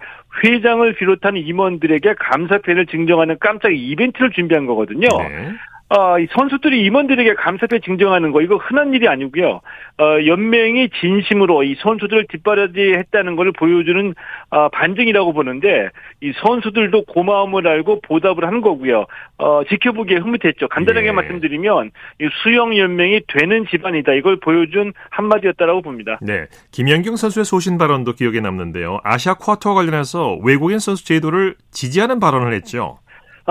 회장을 0.43 0.93
비롯한 0.93 1.35
임원들에게 1.35 2.15
감사패를 2.19 2.85
증정하는 2.85 3.35
깜짝 3.41 3.73
이벤트를 3.75 4.31
준비한 4.31 4.65
거거든요. 4.65 5.07
네. 5.17 5.51
아, 5.93 6.17
이 6.19 6.27
선수들이 6.31 6.85
임원들에게 6.85 7.33
감사패 7.33 7.79
증정하는 7.79 8.31
거 8.31 8.41
이거 8.41 8.55
흔한 8.55 8.93
일이 8.93 9.09
아니고요. 9.09 9.59
어, 9.99 10.25
연맹이 10.25 10.89
진심으로 11.01 11.63
이 11.63 11.75
선수들을 11.81 12.27
뒷바라지했다는 12.29 13.35
걸 13.35 13.51
보여주는 13.51 14.15
아, 14.51 14.69
반증이라고 14.69 15.33
보는데 15.33 15.89
이 16.21 16.31
선수들도 16.41 17.03
고마움을 17.03 17.67
알고 17.67 17.99
보답을 18.03 18.45
하는 18.45 18.61
거고요. 18.61 19.05
어, 19.37 19.63
지켜보기에 19.65 20.19
흐뭇했죠. 20.19 20.69
간단하게 20.69 21.07
예. 21.07 21.11
말씀드리면 21.11 21.91
이 22.21 22.29
수영 22.41 22.77
연맹이 22.77 23.23
되는 23.27 23.65
집안이다 23.69 24.13
이걸 24.13 24.39
보여준 24.39 24.93
한마디였다라고 25.09 25.81
봅니다. 25.81 26.19
네. 26.21 26.45
김연경 26.71 27.17
선수의 27.17 27.43
소신 27.43 27.77
발언도 27.77 28.13
기억에 28.13 28.39
남는데요. 28.39 29.01
아시아 29.03 29.33
쿼터와 29.33 29.75
관련해서 29.75 30.37
외국인 30.41 30.79
선수 30.79 31.05
제도를 31.05 31.55
지지하는 31.71 32.21
발언을 32.21 32.53
했죠. 32.53 32.99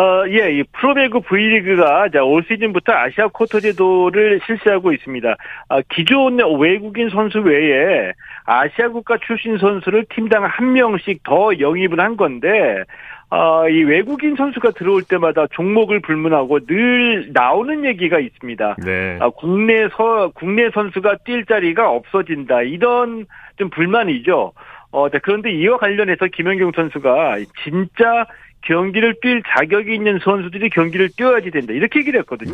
어, 0.01 0.27
예, 0.29 0.51
이 0.51 0.63
프로배구 0.73 1.21
V리그가 1.21 2.09
자, 2.09 2.25
올 2.25 2.43
시즌부터 2.49 2.91
아시아 2.91 3.29
쿼터 3.29 3.61
제도를 3.61 4.41
실시하고 4.47 4.95
있습니다. 4.95 5.37
아, 5.69 5.83
기존 5.91 6.39
외국인 6.59 7.11
선수 7.11 7.41
외에 7.41 8.13
아시아 8.47 8.89
국가 8.89 9.19
출신 9.19 9.59
선수를 9.59 10.07
팀당 10.09 10.47
한 10.47 10.73
명씩 10.73 11.23
더 11.23 11.51
영입을 11.59 12.01
한 12.01 12.17
건데, 12.17 12.85
아, 13.29 13.69
이 13.69 13.83
외국인 13.85 14.37
선수가 14.37 14.71
들어올 14.71 15.03
때마다 15.03 15.47
종목을 15.49 16.01
불문하고 16.01 16.61
늘 16.61 17.31
나오는 17.35 17.85
얘기가 17.85 18.21
있습니다. 18.21 18.77
네. 18.83 19.19
아, 19.21 19.29
국내 19.29 19.87
서, 19.91 20.31
국내 20.35 20.71
선수가 20.71 21.17
뛸 21.27 21.45
자리가 21.45 21.91
없어진다. 21.91 22.63
이런 22.63 23.27
좀 23.59 23.69
불만이죠. 23.69 24.53
어, 24.93 25.09
네, 25.09 25.19
그런데 25.23 25.53
이와 25.53 25.77
관련해서 25.77 26.27
김연경 26.33 26.73
선수가 26.75 27.37
진짜 27.63 28.27
경기를 28.62 29.14
뛸 29.23 29.42
자격이 29.57 29.94
있는 29.94 30.18
선수들이 30.23 30.70
경기를 30.70 31.09
뛰어야지 31.16 31.51
된다. 31.51 31.73
이렇게 31.73 32.01
얘기를 32.01 32.20
했거든요. 32.20 32.53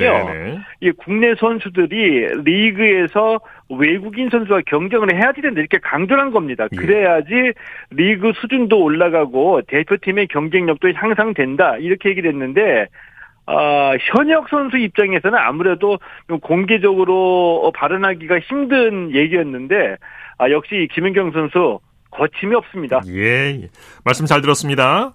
이 0.81 0.91
국내 0.93 1.35
선수들이 1.35 2.43
리그에서 2.45 3.41
외국인 3.69 4.31
선수와 4.31 4.63
경쟁을 4.67 5.15
해야지 5.15 5.43
된다. 5.43 5.61
이렇게 5.61 5.79
강조를 5.79 6.23
한 6.23 6.31
겁니다. 6.31 6.69
예. 6.73 6.77
그래야지 6.77 7.53
리그 7.91 8.33
수준도 8.41 8.81
올라가고 8.81 9.63
대표팀의 9.67 10.29
경쟁력도 10.29 10.93
향상된다. 10.93 11.79
이렇게 11.79 12.11
얘기를 12.11 12.31
했는데 12.31 12.87
아, 13.47 13.93
현역 14.13 14.49
선수 14.49 14.77
입장에서는 14.77 15.39
아무래도 15.39 15.99
좀 16.29 16.41
공개적으로 16.41 17.73
발언하기가 17.77 18.41
힘든 18.41 19.15
얘기였는데, 19.15 19.97
아, 20.39 20.51
역시 20.51 20.89
김연경 20.93 21.31
선수 21.31 21.79
거침이 22.11 22.57
없습니다. 22.57 23.01
예. 23.07 23.63
예. 23.63 23.69
말씀 24.05 24.27
잘 24.27 24.41
들었습니다. 24.41 25.15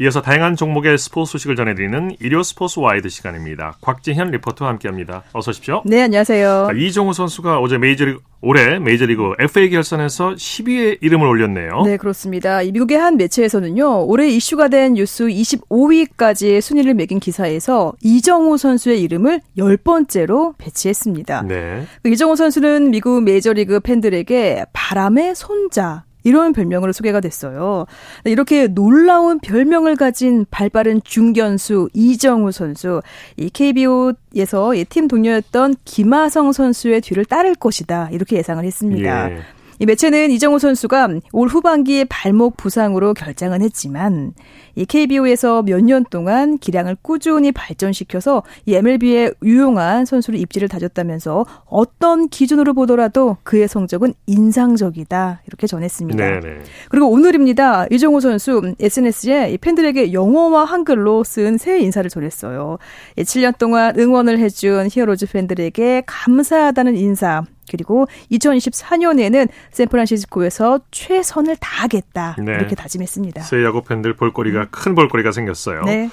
이어서 0.00 0.22
다양한 0.22 0.56
종목의 0.56 0.98
스포츠 0.98 1.32
소식을 1.32 1.56
전해드리는 1.56 2.16
일요 2.20 2.42
스포츠 2.42 2.80
와이드 2.80 3.08
시간입니다. 3.08 3.76
곽지연 3.80 4.30
리포터와 4.30 4.70
함께합니다. 4.72 5.22
어서 5.32 5.50
오십시오. 5.50 5.82
네, 5.84 6.02
안녕하세요. 6.02 6.68
자, 6.70 6.76
이정우 6.76 7.12
선수가 7.12 7.60
어제 7.60 7.78
메이저리그 7.78 8.20
올해 8.40 8.78
메이저리그 8.80 9.34
FA 9.38 9.70
결선에서 9.70 10.30
10위에 10.30 10.98
이름을 11.00 11.26
올렸네요. 11.26 11.82
네, 11.84 11.96
그렇습니다. 11.96 12.62
이 12.62 12.72
미국의 12.72 12.98
한 12.98 13.16
매체에서는요, 13.16 14.06
올해 14.06 14.28
이슈가 14.28 14.68
된 14.68 14.94
뉴스 14.94 15.26
25위까지 15.26 16.60
순위를 16.60 16.94
매긴 16.94 17.20
기사에서 17.20 17.92
이정우 18.02 18.58
선수의 18.58 19.00
이름을 19.02 19.40
10번째로 19.56 20.54
배치했습니다. 20.58 21.42
네. 21.42 21.86
그 22.02 22.10
이정우 22.10 22.34
선수는 22.34 22.90
미국 22.90 23.22
메이저리그 23.22 23.78
팬들에게 23.80 24.66
바람의 24.72 25.36
손자, 25.36 26.04
이런 26.24 26.52
별명으로 26.52 26.92
소개가 26.92 27.20
됐어요. 27.20 27.86
이렇게 28.24 28.68
놀라운 28.68 29.38
별명을 29.38 29.96
가진 29.96 30.46
발빠른 30.50 31.00
중견수 31.04 31.90
이정우 31.92 32.52
선수, 32.52 33.02
이 33.36 33.50
KBO에서 33.50 34.72
팀 34.88 35.08
동료였던 35.08 35.76
김하성 35.84 36.52
선수의 36.52 37.00
뒤를 37.00 37.24
따를 37.24 37.54
것이다. 37.54 38.08
이렇게 38.12 38.36
예상을 38.36 38.64
했습니다. 38.64 39.30
예. 39.32 39.38
이 39.82 39.84
매체는 39.84 40.30
이정우 40.30 40.60
선수가 40.60 41.08
올 41.32 41.48
후반기에 41.48 42.04
발목 42.04 42.56
부상으로 42.56 43.14
결장은 43.14 43.62
했지만 43.62 44.32
이 44.76 44.84
KBO에서 44.84 45.64
몇 45.64 45.82
년 45.82 46.04
동안 46.08 46.58
기량을 46.58 46.96
꾸준히 47.02 47.50
발전시켜서 47.50 48.44
이 48.64 48.76
MLB에 48.76 49.32
유용한 49.42 50.04
선수로 50.04 50.38
입지를 50.38 50.68
다졌다면서 50.68 51.44
어떤 51.64 52.28
기준으로 52.28 52.74
보더라도 52.74 53.38
그의 53.42 53.66
성적은 53.66 54.14
인상적이다 54.26 55.42
이렇게 55.48 55.66
전했습니다. 55.66 56.24
네네. 56.24 56.62
그리고 56.88 57.08
오늘입니다. 57.10 57.86
이정우 57.90 58.20
선수 58.20 58.62
SNS에 58.78 59.58
팬들에게 59.60 60.12
영어와 60.12 60.64
한글로 60.64 61.24
쓴새 61.24 61.80
인사를 61.80 62.08
전했어요. 62.08 62.78
7년 63.16 63.58
동안 63.58 63.98
응원을 63.98 64.38
해준 64.38 64.86
히어로즈 64.88 65.26
팬들에게 65.32 66.04
감사하다는 66.06 66.96
인사. 66.96 67.42
그리고 67.72 68.06
2024년에는 68.30 69.48
샌프란시스코에서 69.72 70.80
최선을 70.90 71.56
다하겠다. 71.58 72.36
네. 72.38 72.52
이렇게 72.52 72.76
다짐했습니다. 72.76 73.42
새 73.42 73.64
야구 73.64 73.82
팬들 73.82 74.14
볼거리가 74.14 74.68
큰 74.70 74.94
볼거리가 74.94 75.32
생겼어요. 75.32 75.82
네. 75.84 76.10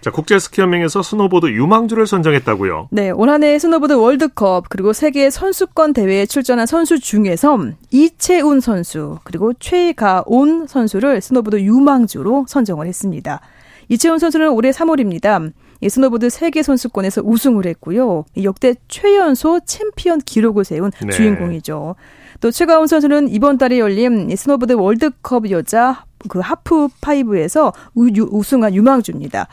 자, 0.00 0.10
국제 0.10 0.36
스키 0.40 0.60
연맹에서 0.60 1.00
스노보드 1.00 1.46
유망주를 1.46 2.08
선정했다고요. 2.08 2.88
네, 2.90 3.10
올 3.10 3.30
한해 3.30 3.56
스노보드 3.60 3.92
월드컵 3.92 4.68
그리고 4.68 4.92
세계 4.92 5.30
선수권 5.30 5.92
대회에 5.92 6.26
출전한 6.26 6.66
선수 6.66 6.98
중에서 6.98 7.56
이채운 7.92 8.58
선수 8.58 9.18
그리고 9.22 9.52
최가온 9.54 10.66
선수를 10.66 11.20
스노보드 11.20 11.60
유망주로 11.60 12.46
선정을 12.48 12.88
했습니다. 12.88 13.40
이채운 13.88 14.18
선수는 14.18 14.50
올해 14.50 14.70
3월입니다. 14.70 15.52
이 15.82 15.88
스노보드 15.88 16.30
세계 16.30 16.62
선수권에서 16.62 17.22
우승을 17.24 17.66
했고요. 17.66 18.24
이 18.36 18.44
역대 18.44 18.74
최연소 18.88 19.60
챔피언 19.60 20.20
기록을 20.20 20.64
세운 20.64 20.92
네. 21.04 21.10
주인공이죠. 21.10 21.96
또 22.40 22.50
최가온 22.50 22.86
선수는 22.86 23.28
이번 23.28 23.58
달에 23.58 23.78
열린 23.78 24.30
이 24.30 24.36
스노보드 24.36 24.74
월드컵 24.74 25.50
여자 25.50 26.04
그 26.28 26.40
하프파이프에서 26.40 27.72
우, 27.94 28.08
우승한 28.30 28.74
유망주입니다. 28.74 29.48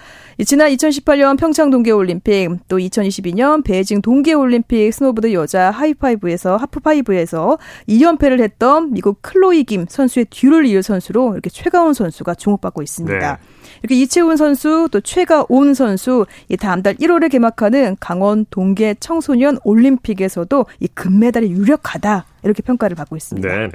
지난 0.45 0.69
2018년 0.71 1.37
평창 1.37 1.69
동계올림픽 1.69 2.67
또 2.67 2.77
2022년 2.77 3.63
베이징 3.63 4.01
동계올림픽 4.01 4.93
스노보드 4.93 5.33
여자 5.33 5.71
하이파이브에서 5.71 6.57
하프파이프에서 6.57 7.57
2연패를 7.87 8.41
했던 8.41 8.93
미국 8.93 9.21
클로이 9.21 9.63
김 9.65 9.85
선수의 9.89 10.27
뒤를 10.29 10.65
이을 10.65 10.83
선수로 10.83 11.33
이렇게 11.33 11.49
최가온 11.49 11.93
선수가 11.93 12.35
주목받고 12.35 12.81
있습니다. 12.81 13.19
네. 13.19 13.37
이렇게 13.81 13.95
이채훈 14.01 14.37
선수 14.37 14.89
또 14.91 15.01
최가온 15.01 15.73
선수 15.73 16.25
이 16.49 16.57
다음 16.57 16.81
달 16.83 16.95
1월에 16.95 17.31
개막하는 17.31 17.97
강원 17.99 18.45
동계 18.49 18.95
청소년 18.99 19.57
올림픽에서도 19.63 20.65
이 20.79 20.87
금메달이 20.87 21.51
유력하다 21.51 22.25
이렇게 22.43 22.61
평가를 22.61 22.95
받고 22.95 23.15
있습니다. 23.15 23.47
네. 23.47 23.69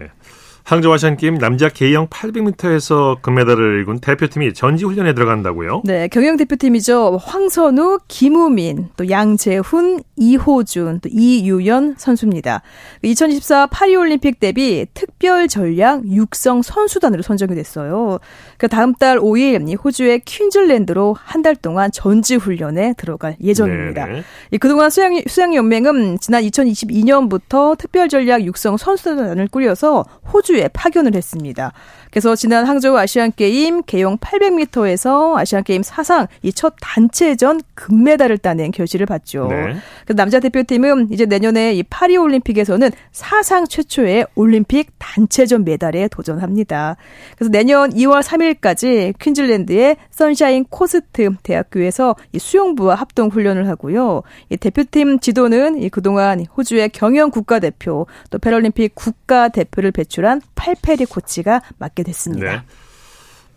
네. 0.64 0.70
항저우 0.74 0.94
아시안게임 0.94 1.38
남자 1.38 1.68
개영 1.68 2.09
800m에서 2.09 3.20
금메달을 3.20 3.79
일군 3.81 4.00
대표팀이 4.00 4.55
전지훈련에 4.55 5.12
들어간다고요? 5.12 5.83
네, 5.85 6.09
경영 6.09 6.38
대표팀이죠. 6.38 7.18
황선우, 7.22 7.98
김우민, 8.09 8.88
또 8.96 9.11
양재훈, 9.11 10.00
이호준, 10.16 11.00
또 11.00 11.09
이유연 11.12 11.96
선수입니다. 11.98 12.62
2024 13.03 13.66
파리올림픽 13.66 14.40
대비 14.40 14.87
특별 14.94 15.48
전략 15.48 16.07
육성 16.07 16.62
선수단으로 16.62 17.22
선정이 17.22 17.55
됐어요. 17.55 18.18
그 18.57 18.66
다음 18.66 18.94
달 18.94 19.18
5일 19.18 19.85
호주의 19.85 20.20
퀸즐랜드로 20.24 21.14
한 21.20 21.44
달 21.44 21.55
동안 21.57 21.90
전지 21.92 22.37
훈련에 22.37 22.94
들어갈 22.96 23.37
예정입니다. 23.42 24.07
네네. 24.07 24.22
그동안 24.61 24.88
수영 24.88 25.20
수영연맹은 25.29 26.18
지난 26.20 26.42
2022년부터 26.42 27.77
특별 27.77 28.09
전략 28.09 28.42
육성 28.44 28.79
선수단을 28.79 29.48
꾸려서 29.48 30.07
호주 30.33 30.54
에 30.59 30.69
파견을 30.69 31.14
했습니다. 31.14 31.73
그래서 32.14 32.35
지난 32.35 32.64
항저우 32.64 32.96
아시안 32.96 33.33
게임 33.35 33.83
개영 33.83 34.16
800m에서 34.18 35.37
아시안 35.37 35.62
게임 35.64 35.83
사상 35.83 36.27
이 36.42 36.55
첫 36.55 36.74
단체전 36.81 37.61
금메달을 37.74 38.38
따낸 38.38 38.70
결실을 38.70 39.07
봤죠. 39.07 39.48
네. 39.48 39.74
그 40.07 40.14
남자 40.14 40.38
대표팀은 40.38 41.09
이제 41.11 41.27
내년에 41.27 41.74
이 41.74 41.83
파리 41.83 42.16
올림픽에서는 42.16 42.90
사상 43.11 43.66
최초의 43.66 44.27
올림픽 44.37 44.92
단체전 44.98 45.64
메달에 45.64 46.09
도전합니다. 46.09 46.96
그래서 47.37 47.50
내년 47.50 47.92
2월 47.92 48.22
3일까지 48.22 49.18
퀸즐랜드의 49.18 49.96
선샤인 50.11 50.66
코스트 50.70 51.31
대학교에서 51.42 52.14
이 52.33 52.38
수영부와 52.38 52.94
합동 52.94 53.29
훈련을 53.29 53.68
하고요. 53.68 54.22
이 54.50 54.57
대표팀 54.57 55.18
지도는 55.18 55.83
이 55.83 55.88
그동안 55.88 56.44
호주의 56.57 56.88
경영 56.90 57.31
국가대표 57.31 58.07
또 58.31 58.38
패럴림픽 58.38 58.94
국가대표를 58.94 59.90
배출한 59.90 60.40
팔페리 60.64 61.05
코치가 61.05 61.61
맡게 61.79 62.03
됐습니다. 62.05 62.53
네. 62.53 62.62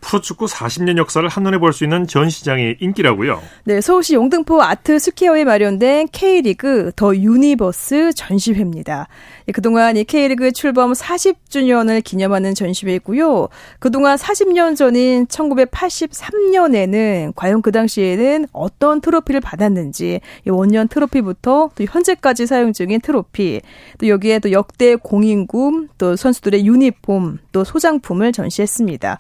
프로축구 0.02 0.46
40년 0.46 0.98
역사를 0.98 1.28
한눈에 1.28 1.58
볼 1.58 1.74
수 1.74 1.84
있는 1.84 2.08
전시장이 2.08 2.78
인기라고요. 2.80 3.42
네, 3.66 3.82
서울시 3.82 4.16
영등포 4.16 4.62
아트 4.62 5.00
스퀘어에 5.00 5.44
마련된 5.44 6.08
K리그 6.12 6.92
The 6.96 7.16
Universe 7.16 8.14
전시회입니다. 8.14 9.08
예, 9.48 9.52
그동안 9.52 9.98
이 9.98 10.04
K리그 10.04 10.52
출범 10.54 10.94
40주년을 10.94 12.04
기념하는 12.04 12.56
전시회고요. 12.56 13.50
그동안 13.80 14.18
40년 14.18 14.76
전인 14.76 15.26
1983년에는 15.28 17.34
과연 17.36 17.62
그 17.62 17.72
당시에는 17.72 18.48
어떤 18.52 19.02
트로피를 19.02 19.42
받았는지 19.42 20.22
원년 20.48 20.88
트로피부터 20.88 21.70
또 21.76 21.84
현재까지 21.84 22.48
사용 22.48 22.74
중인 22.74 23.02
트로피 23.02 23.62
또 23.98 24.08
여기에 24.08 24.40
또 24.40 24.52
역대 24.52 24.96
공인구 24.96 25.88
또 25.98 26.16
선수들의 26.16 26.66
유니폼 26.66 27.40
또 27.52 27.64
소장품을 27.64 28.32
전시했습니다. 28.32 29.20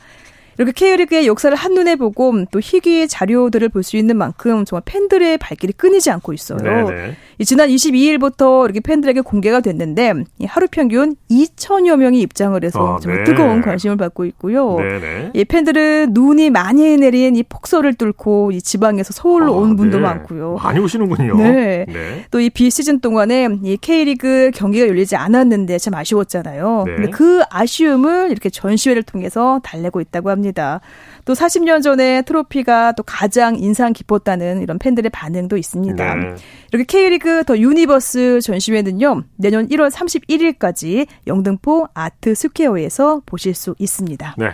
이렇게 0.57 0.71
K리그의 0.71 1.27
역사를 1.27 1.55
한눈에 1.55 1.95
보고 1.95 2.33
또 2.51 2.59
희귀의 2.61 3.07
자료들을 3.07 3.69
볼 3.69 3.83
수 3.83 3.95
있는 3.95 4.17
만큼 4.17 4.65
정말 4.65 4.81
팬들의 4.85 5.37
발길이 5.37 5.71
끊이지 5.73 6.09
않고 6.11 6.33
있어요. 6.33 6.57
네네. 6.57 7.15
지난 7.45 7.69
22일부터 7.69 8.65
이렇게 8.65 8.79
팬들에게 8.79 9.21
공개가 9.21 9.59
됐는데 9.61 10.13
하루 10.47 10.67
평균 10.69 11.15
2천여 11.29 11.97
명이 11.97 12.19
입장을 12.21 12.61
해서 12.63 12.95
아, 12.95 12.99
정말 12.99 13.23
네. 13.23 13.31
뜨거운 13.31 13.61
관심을 13.61 13.95
받고 13.97 14.25
있고요. 14.25 14.77
네네. 14.77 15.31
이 15.35 15.45
팬들은 15.45 16.09
눈이 16.11 16.49
많이 16.49 16.97
내린 16.97 17.35
이 17.35 17.43
폭설을 17.43 17.93
뚫고 17.93 18.51
이 18.51 18.61
지방에서 18.61 19.13
서울로 19.13 19.53
아, 19.53 19.57
온 19.57 19.75
분도 19.75 19.97
네. 19.97 20.03
많고요. 20.03 20.55
많이 20.61 20.79
오시는군요. 20.79 21.37
네. 21.37 21.85
네. 21.87 22.25
또 22.31 22.39
이 22.39 22.49
비시즌 22.49 22.99
동안에 22.99 23.49
이 23.63 23.77
K리그 23.77 24.51
경기가 24.53 24.87
열리지 24.87 25.15
않았는데 25.15 25.77
참 25.79 25.93
아쉬웠잖아요. 25.95 26.83
네. 26.87 26.95
근데 26.95 27.09
그 27.11 27.41
아쉬움을 27.49 28.31
이렇게 28.31 28.49
전시회를 28.49 29.03
통해서 29.03 29.59
달래고 29.63 30.01
있다고 30.01 30.29
합니다. 30.29 30.46
합니다. 30.47 30.79
또 31.25 31.33
40년 31.33 31.83
전에 31.83 32.21
트로피가 32.21 32.93
또 32.93 33.03
가장 33.03 33.55
인상 33.57 33.93
깊었다는 33.93 34.61
이런 34.61 34.79
팬들의 34.79 35.09
반응도 35.11 35.57
있습니다. 35.57 36.15
네. 36.15 36.35
이렇게 36.71 36.85
K리그 36.85 37.43
The 37.43 37.57
Universe 37.57 38.39
전시회는요, 38.41 39.23
내년 39.35 39.67
1월 39.67 39.91
31일까지 39.91 41.07
영등포 41.27 41.87
아트 41.93 42.33
스퀘어에서 42.33 43.21
보실 43.25 43.53
수 43.53 43.75
있습니다. 43.77 44.35
네. 44.37 44.51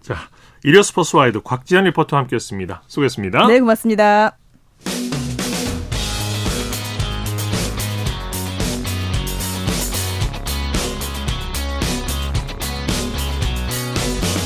자, 0.00 0.16
일요 0.64 0.82
스포츠 0.82 1.16
와이드 1.16 1.42
곽지연 1.42 1.84
리포터와 1.84 2.22
함께 2.22 2.36
했습니다. 2.36 2.82
수고했습니다. 2.86 3.46
네, 3.46 3.60
고맙습니다. 3.60 4.39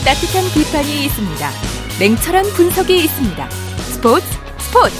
따뜻한 0.05 0.45
비판이 0.53 1.07
있습니다. 1.07 1.49
냉철한 1.99 2.45
분석이 2.57 2.95
있습니다. 3.05 3.49
스포츠 3.51 4.27
스포츠. 4.59 4.95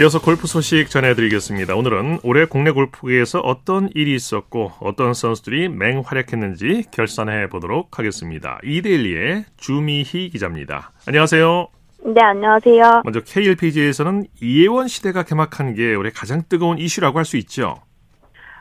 이어서 0.00 0.20
골프 0.20 0.48
소식 0.48 0.90
전해드리겠습니다. 0.90 1.76
오늘은 1.76 2.18
올해 2.24 2.46
국내 2.46 2.72
골프계에서 2.72 3.38
어떤 3.38 3.88
일이 3.94 4.12
있었고 4.16 4.72
어떤 4.80 5.14
선수들이 5.14 5.68
맹활약했는지 5.68 6.86
결산해 6.90 7.48
보도록 7.48 7.96
하겠습니다. 8.00 8.58
이데일리의 8.64 9.44
주미희 9.56 10.30
기자입니다. 10.30 10.90
안녕하세요. 11.06 11.68
네, 12.06 12.20
안녕하세요. 12.22 13.02
먼저 13.04 13.20
KLPGA에서는 13.20 14.26
이혜원 14.42 14.88
시대가 14.88 15.22
개막한 15.22 15.74
게 15.74 15.94
올해 15.94 16.10
가장 16.10 16.42
뜨거운 16.48 16.78
이슈라고 16.78 17.18
할 17.18 17.24
수 17.24 17.36
있죠. 17.36 17.76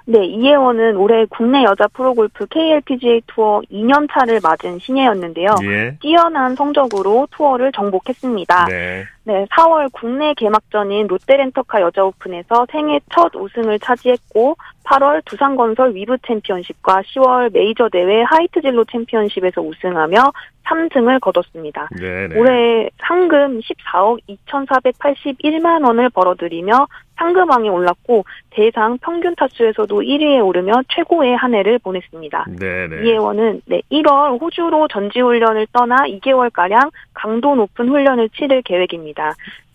네, 0.05 0.25
이혜원은 0.25 0.97
올해 0.97 1.25
국내 1.29 1.63
여자 1.63 1.87
프로골프 1.87 2.47
KLPGA 2.47 3.21
투어 3.27 3.61
2년 3.71 4.07
차를 4.11 4.41
맞은 4.43 4.79
신예였는데요. 4.79 5.55
예. 5.63 5.97
뛰어난 6.01 6.55
성적으로 6.55 7.27
투어를 7.31 7.71
정복했습니다. 7.71 8.65
네. 8.65 9.05
네, 9.25 9.45
4월 9.51 9.89
국내 9.93 10.33
개막전인 10.33 11.07
롯데렌터카 11.07 11.81
여자오픈에서 11.81 12.65
생애 12.71 12.99
첫 13.13 13.33
우승을 13.33 13.79
차지했고 13.79 14.57
8월 14.83 15.23
두산건설 15.25 15.95
위브 15.95 16.17
챔피언십과 16.27 17.01
10월 17.01 17.53
메이저 17.53 17.87
대회 17.89 18.23
하이트진로 18.23 18.83
챔피언십에서 18.85 19.61
우승하며 19.61 20.17
3승을 20.65 21.19
거뒀습니다. 21.19 21.89
네네. 21.99 22.37
올해 22.37 22.89
상금 22.99 23.59
14억 23.59 24.19
2,481만 24.27 25.85
원을 25.85 26.09
벌어들이며 26.09 26.87
상금왕에 27.15 27.69
올랐고 27.69 28.25
대상 28.49 28.97
평균 28.99 29.35
타수에서도 29.35 30.01
1위에 30.01 30.45
오르며 30.45 30.73
최고의 30.89 31.35
한 31.35 31.53
해를 31.53 31.79
보냈습니다. 31.79 32.45
네네. 32.59 33.03
이혜원은 33.03 33.61
네, 33.65 33.81
1월 33.91 34.41
호주로 34.41 34.87
전지훈련을 34.87 35.67
떠나 35.71 35.97
2개월가량 36.07 36.91
강도 37.13 37.55
높은 37.55 37.89
훈련을 37.89 38.29
치를 38.29 38.61
계획입니다. 38.63 39.12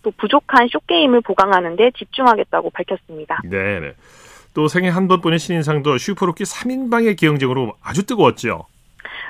또 0.01 0.11
부족한 0.11 0.67
쇼게임을 0.69 1.21
보강하는 1.21 1.75
데 1.75 1.91
집중하겠다고 1.97 2.69
밝혔습니다. 2.71 3.41
네. 3.45 3.93
또 4.53 4.67
생애 4.67 4.89
한 4.89 5.07
번뿐인 5.07 5.37
신인상도 5.37 5.97
슈퍼루키 5.97 6.43
3인방의 6.43 7.17
경쟁으로 7.17 7.73
아주 7.83 8.05
뜨거웠죠. 8.05 8.65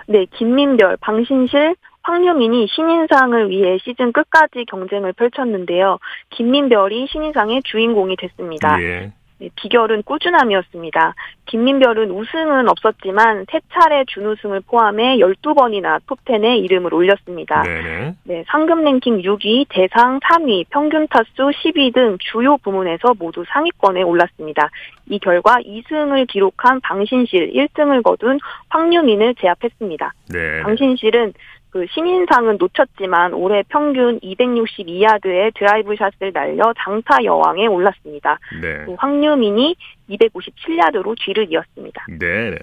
네, 0.07 0.25
김민별, 0.37 0.97
방신실, 0.97 1.75
황유민이 2.03 2.67
신인상을 2.67 3.49
위해 3.49 3.77
시즌 3.83 4.11
끝까지 4.11 4.65
경쟁을 4.65 5.13
펼쳤는데요. 5.13 5.99
김민별이 6.31 7.07
신인상의 7.11 7.61
주인공이 7.65 8.15
됐습니다. 8.15 8.81
예. 8.81 9.11
네, 9.39 9.49
비결은 9.55 10.03
꾸준함이었습니다. 10.03 11.15
김민별은 11.45 12.11
우승은 12.11 12.67
없었지만 12.69 13.45
세 13.49 13.59
차례 13.71 14.03
준우승을 14.05 14.61
포함해 14.67 15.17
12번이나 15.17 15.99
톱10에 16.05 16.61
이름을 16.63 16.93
올렸습니다. 16.93 17.63
네네. 17.63 18.15
네, 18.25 18.43
상금 18.47 18.83
랭킹 18.83 19.21
6위, 19.21 19.65
대상 19.69 20.19
3위, 20.19 20.65
평균 20.69 21.07
타수 21.07 21.29
10위 21.35 21.93
등 21.93 22.17
주요 22.19 22.57
부문에서 22.57 23.13
모두 23.17 23.45
상위권에 23.47 24.03
올랐습니다. 24.03 24.69
이 25.07 25.17
결과 25.19 25.55
2승을 25.55 26.27
기록한 26.27 26.81
방신실, 26.81 27.53
1등을 27.53 28.03
거둔 28.03 28.39
황유민을 28.69 29.35
제압했습니다. 29.35 30.13
네. 30.31 30.61
방신실은 30.63 31.33
그 31.69 31.85
신인상은 31.91 32.57
놓쳤지만 32.57 33.33
올해 33.33 33.63
평균 33.69 34.19
262야드의 34.21 35.53
드라이브 35.55 35.95
샷을 35.95 36.33
날려 36.33 36.73
장타 36.83 37.23
여왕에 37.23 37.67
올랐습니다. 37.67 38.39
네. 38.61 38.95
황유민이 38.97 39.75
257야드로 40.09 41.15
뒤를 41.23 41.47
이었습니다. 41.51 42.05
네. 42.19 42.57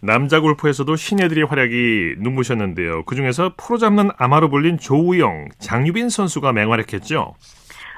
남자 0.00 0.40
골프에서도 0.40 0.94
신예들의 0.94 1.44
활약이 1.44 2.16
눈부셨는데요. 2.18 3.04
그중에서 3.04 3.54
프로 3.56 3.78
잡는 3.78 4.10
아마로 4.16 4.48
불린 4.48 4.78
조우영, 4.78 5.48
장유빈 5.58 6.08
선수가 6.08 6.52
맹활약했죠. 6.52 7.34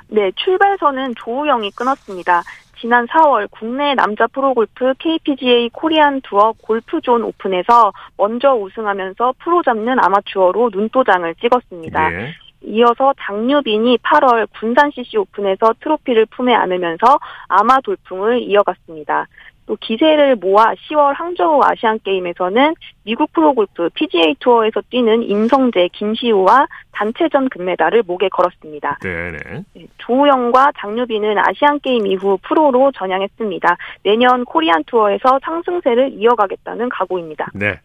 네, 0.09 0.33
출발선은 0.35 1.15
조우영이 1.17 1.71
끊었습니다. 1.73 2.43
지난 2.81 3.07
4월 3.07 3.49
국내 3.51 3.95
남자 3.95 4.27
프로골프 4.27 4.95
KPGA 4.99 5.69
코리안 5.71 6.23
투어 6.23 6.53
골프존 6.63 7.23
오픈에서 7.25 7.93
먼저 8.17 8.55
우승하면서 8.55 9.35
프로 9.39 9.63
잡는 9.63 9.99
아마추어로 10.03 10.71
눈도장을 10.73 11.35
찍었습니다. 11.37 12.09
네. 12.09 12.35
이어서 12.63 13.15
장유빈이 13.21 13.99
8월 13.99 14.47
군산 14.59 14.91
CC 14.91 15.17
오픈에서 15.17 15.75
트로피를 15.81 16.27
품에 16.27 16.55
안으면서 16.55 17.19
아마 17.49 17.81
돌풍을 17.81 18.41
이어갔습니다. 18.43 19.27
또 19.71 19.77
기세를 19.81 20.35
모아 20.35 20.75
10월 20.75 21.15
항저우 21.15 21.61
아시안 21.63 22.01
게임에서는 22.03 22.75
미국 23.05 23.33
프로골프 23.33 23.91
PGA 23.95 24.35
투어에서 24.41 24.83
뛰는 24.91 25.23
임성재, 25.23 25.91
김시우와 25.93 26.67
단체전 26.91 27.49
금메달을 27.51 28.03
목에 28.05 28.29
걸었습니다. 28.31 28.99
네네. 29.01 29.39
네, 29.75 29.87
조우영과 29.99 30.73
장유빈은 30.77 31.39
아시안 31.39 31.79
게임 31.79 32.05
이후 32.09 32.37
프로로 32.43 32.91
전향했습니다. 32.97 33.77
내년 34.03 34.45
코리안 34.45 34.83
투어에서 34.89 35.39
상승세를 35.41 36.15
이어가겠다는 36.15 36.89
각오입니다. 36.89 37.51
네. 37.55 37.79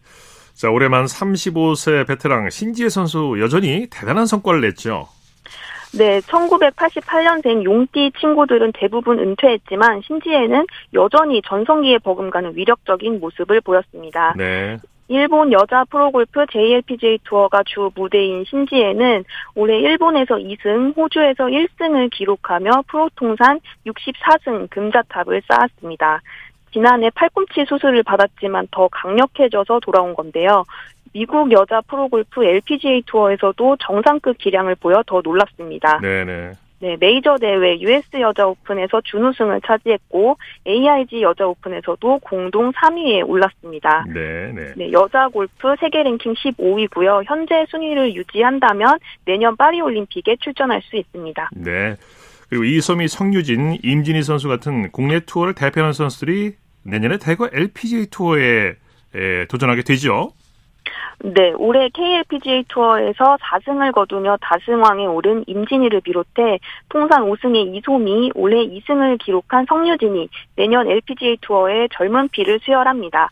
자, 0.54 0.70
올해만 0.70 1.04
35세 1.04 2.04
베테랑 2.08 2.50
신지애 2.50 2.88
선수 2.88 3.36
여전히 3.38 3.86
대단한 3.92 4.26
성과를 4.26 4.60
냈죠. 4.60 5.06
네, 5.94 6.20
1988년생 6.20 7.64
용띠 7.64 8.12
친구들은 8.18 8.72
대부분 8.72 9.18
은퇴했지만 9.18 10.02
신지애는 10.02 10.66
여전히 10.94 11.40
전성기에 11.42 11.98
버금가는 11.98 12.56
위력적인 12.56 13.20
모습을 13.20 13.60
보였습니다. 13.60 14.34
네. 14.36 14.78
일본 15.08 15.52
여자 15.52 15.84
프로골프 15.84 16.46
JLPGA 16.50 17.20
투어가 17.24 17.62
주 17.64 17.90
무대인 17.94 18.44
신지애는 18.44 19.24
올해 19.54 19.78
일본에서 19.78 20.34
2승, 20.34 20.96
호주에서 20.96 21.44
1승을 21.44 22.10
기록하며 22.10 22.82
프로 22.88 23.08
통산 23.14 23.60
64승 23.86 24.68
금자탑을 24.68 25.42
쌓았습니다. 25.48 26.20
지난해 26.72 27.08
팔꿈치 27.10 27.64
수술을 27.66 28.02
받았지만 28.02 28.68
더 28.70 28.88
강력해져서 28.88 29.80
돌아온 29.80 30.14
건데요. 30.14 30.64
미국 31.12 31.50
여자 31.52 31.80
프로골프 31.82 32.44
LPGA 32.44 33.02
투어에서도 33.06 33.76
정상급 33.80 34.38
기량을 34.38 34.74
보여 34.76 35.02
더 35.06 35.20
놀랍습니다. 35.22 36.00
네네. 36.00 36.52
네, 36.78 36.94
메이저 37.00 37.38
대회 37.40 37.80
US 37.80 38.20
여자 38.20 38.46
오픈에서 38.46 39.00
준우승을 39.00 39.62
차지했고 39.66 40.36
AIG 40.66 41.22
여자 41.22 41.46
오픈에서도 41.46 42.18
공동 42.18 42.70
3위에 42.72 43.26
올랐습니다. 43.26 44.04
네, 44.12 44.52
네. 44.52 44.74
네, 44.76 44.92
여자 44.92 45.28
골프 45.28 45.74
세계 45.80 46.02
랭킹 46.02 46.34
15위고요. 46.34 47.22
현재 47.24 47.64
순위를 47.70 48.14
유지한다면 48.14 48.98
내년 49.24 49.56
파리 49.56 49.80
올림픽에 49.80 50.36
출전할 50.36 50.82
수 50.82 50.96
있습니다. 50.96 51.48
네. 51.54 51.96
그리고 52.50 52.64
이소미, 52.64 53.08
성유진, 53.08 53.78
임진희 53.82 54.22
선수 54.22 54.46
같은 54.46 54.92
국내 54.92 55.20
투어를 55.20 55.54
대표하는 55.54 55.94
선수들이 55.94 56.56
내년에 56.82 57.16
대거 57.16 57.48
LPGA 57.54 58.06
투어에 58.10 58.74
도전하게 59.48 59.82
되죠. 59.82 60.32
네, 61.20 61.52
올해 61.56 61.88
KLPGA 61.88 62.64
투어에서 62.68 63.36
4승을 63.40 63.92
거두며 63.92 64.36
다승왕에 64.40 65.06
오른 65.06 65.44
임진희를 65.46 66.00
비롯해 66.02 66.58
통산 66.88 67.22
5승의 67.22 67.74
이소미, 67.74 68.30
올해 68.34 68.66
2승을 68.66 69.18
기록한 69.18 69.66
성유진이 69.68 70.28
내년 70.56 70.88
LPGA 70.88 71.38
투어에 71.40 71.88
젊은 71.92 72.28
피를 72.28 72.60
수혈합니다. 72.62 73.28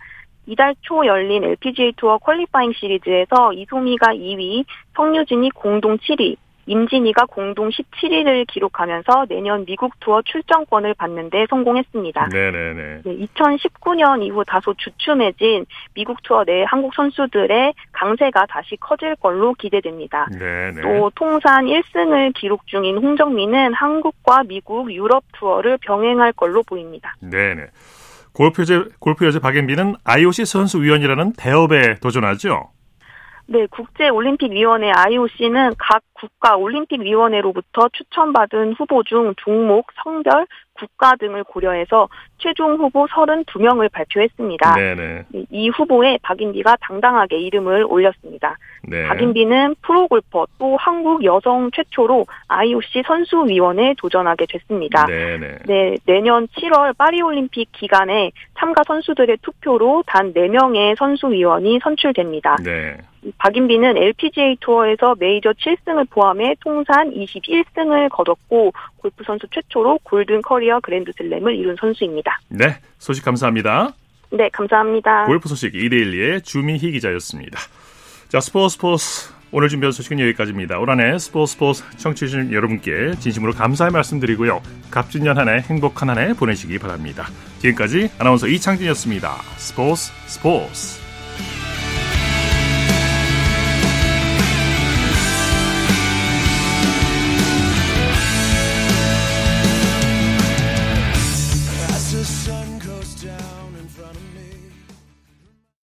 이달 0.47 0.75
초 0.83 1.07
열린 1.07 1.45
LPGA 1.45 1.93
투어 1.97 2.19
qualifying 2.19 2.73
시리즈에서 2.73 3.53
이소미가 3.53 4.15
2위, 4.15 4.65
성유진이 4.95 5.51
공동 5.51 5.97
7위, 5.99 6.37
임진희가 6.67 7.27
공동 7.27 7.69
17위를 7.69 8.47
기록하면서 8.47 9.27
내년 9.29 9.65
미국 9.65 9.99
투어 10.01 10.23
출전권을 10.23 10.95
받는 10.95 11.31
데 11.31 11.47
성공했습니다. 11.51 12.29
네네네. 12.33 13.03
네, 13.05 13.27
2019년 13.27 14.23
이후 14.23 14.45
다소 14.47 14.75
주춤해진 14.75 15.67
미국 15.95 16.23
투어 16.23 16.45
내 16.45 16.65
한국 16.67 16.95
선수들의 16.95 17.75
강세가 17.93 18.47
다시 18.47 18.77
커질 18.77 19.17
걸로 19.17 19.55
기대됩니다. 19.55 20.27
네네. 20.39 20.83
또 20.83 21.11
통산 21.15 21.67
1승을 21.67 22.33
기록 22.35 22.67
중인 22.67 22.99
홍정민은 22.99 23.75
한국과 23.75 24.45
미국, 24.45 24.93
유럽 24.93 25.25
투어를 25.33 25.79
병행할 25.79 26.33
걸로 26.33 26.63
보입니다. 26.63 27.15
네네. 27.21 27.67
골프 28.33 28.63
여제, 28.63 28.85
골프 28.99 29.25
여제 29.25 29.39
박앤비는 29.39 29.95
IOC 30.05 30.45
선수위원이라는 30.45 31.35
대업에 31.35 31.95
도전하죠? 32.01 32.71
네, 33.47 33.67
국제올림픽위원회 33.67 34.91
IOC는 34.91 35.75
각 35.79 36.03
국가 36.15 36.57
올림픽위원회로부터 36.57 37.89
추천받은 37.93 38.75
후보 38.75 39.03
중 39.03 39.35
종목, 39.37 39.89
성별, 40.03 40.47
국가 40.75 41.15
등을 41.17 41.45
고려해서 41.45 42.09
최종 42.39 42.75
후보 42.75 43.07
32명을 43.07 43.93
발표했습니다. 43.93 44.75
네네. 44.75 45.25
이 45.51 45.69
후보에 45.69 46.19
박인비가 46.23 46.77
당당하게 46.81 47.39
이름을 47.39 47.85
올렸습니다. 47.89 48.57
네. 48.83 49.07
박인비는 49.07 49.77
프로골퍼 49.83 50.47
또 50.59 50.77
한국 50.79 51.23
여성 51.25 51.71
최초로 51.71 52.27
IOC 52.49 53.03
선수위원회에 53.07 53.95
도전하게 53.99 54.47
됐습니다. 54.49 55.07
네네. 55.07 55.59
네, 55.67 55.97
내년 56.07 56.49
7월 56.49 56.97
파리올림픽 56.97 57.71
기간에 57.73 58.33
참가 58.59 58.83
선수들의 58.87 59.39
투표로 59.43 60.05
단 60.07 60.33
4명의 60.33 60.97
선수위원이 60.99 61.81
선출됩니다. 61.83 62.57
네. 62.65 62.97
박인비는 63.39 63.97
LPGA 63.97 64.57
투어에서 64.61 65.15
메이저 65.19 65.51
7승을 65.51 66.09
포함해 66.11 66.55
통산 66.61 67.11
21승을 67.11 68.09
거뒀고 68.11 68.73
골프 68.97 69.25
선수 69.25 69.47
최초로 69.53 70.01
golden 70.03 70.43
career 70.43 70.81
그랜드슬램을 70.81 71.55
이룬 71.57 71.77
선수입니다. 71.81 72.39
네, 72.49 72.79
소식 72.99 73.25
감사합니다. 73.25 73.93
네, 74.31 74.49
감사합니다. 74.51 75.27
골프 75.27 75.49
소식 75.49 75.75
이데일리의 75.75 76.43
주미희 76.43 76.91
기자였습니다. 76.93 77.59
자, 78.29 78.41
스포츠 78.41 78.75
스포츠 78.75 79.33
오늘 79.53 79.69
준비한 79.69 79.93
소식은 79.93 80.19
여기까지입니다. 80.19 80.81
올 80.81 80.91
한해 80.91 81.17
스포츠 81.19 81.53
스포츠 81.53 81.85
청취해주신 81.99 82.53
여러분께 82.53 83.13
진심으로 83.21 83.53
감사의 83.53 83.93
말씀드리고요. 83.93 84.61
갑진년 84.91 85.39
한 85.39 85.49
해 85.49 85.61
행복한 85.61 86.11
한 86.11 86.19
해 86.19 86.35
보내시기 86.35 86.79
바랍니다. 86.81 87.27
지금까지 87.59 88.09
아나운서 88.19 88.49
이창진이었습니다. 88.49 89.31
스포츠 89.57 90.11
스포츠 90.27 91.04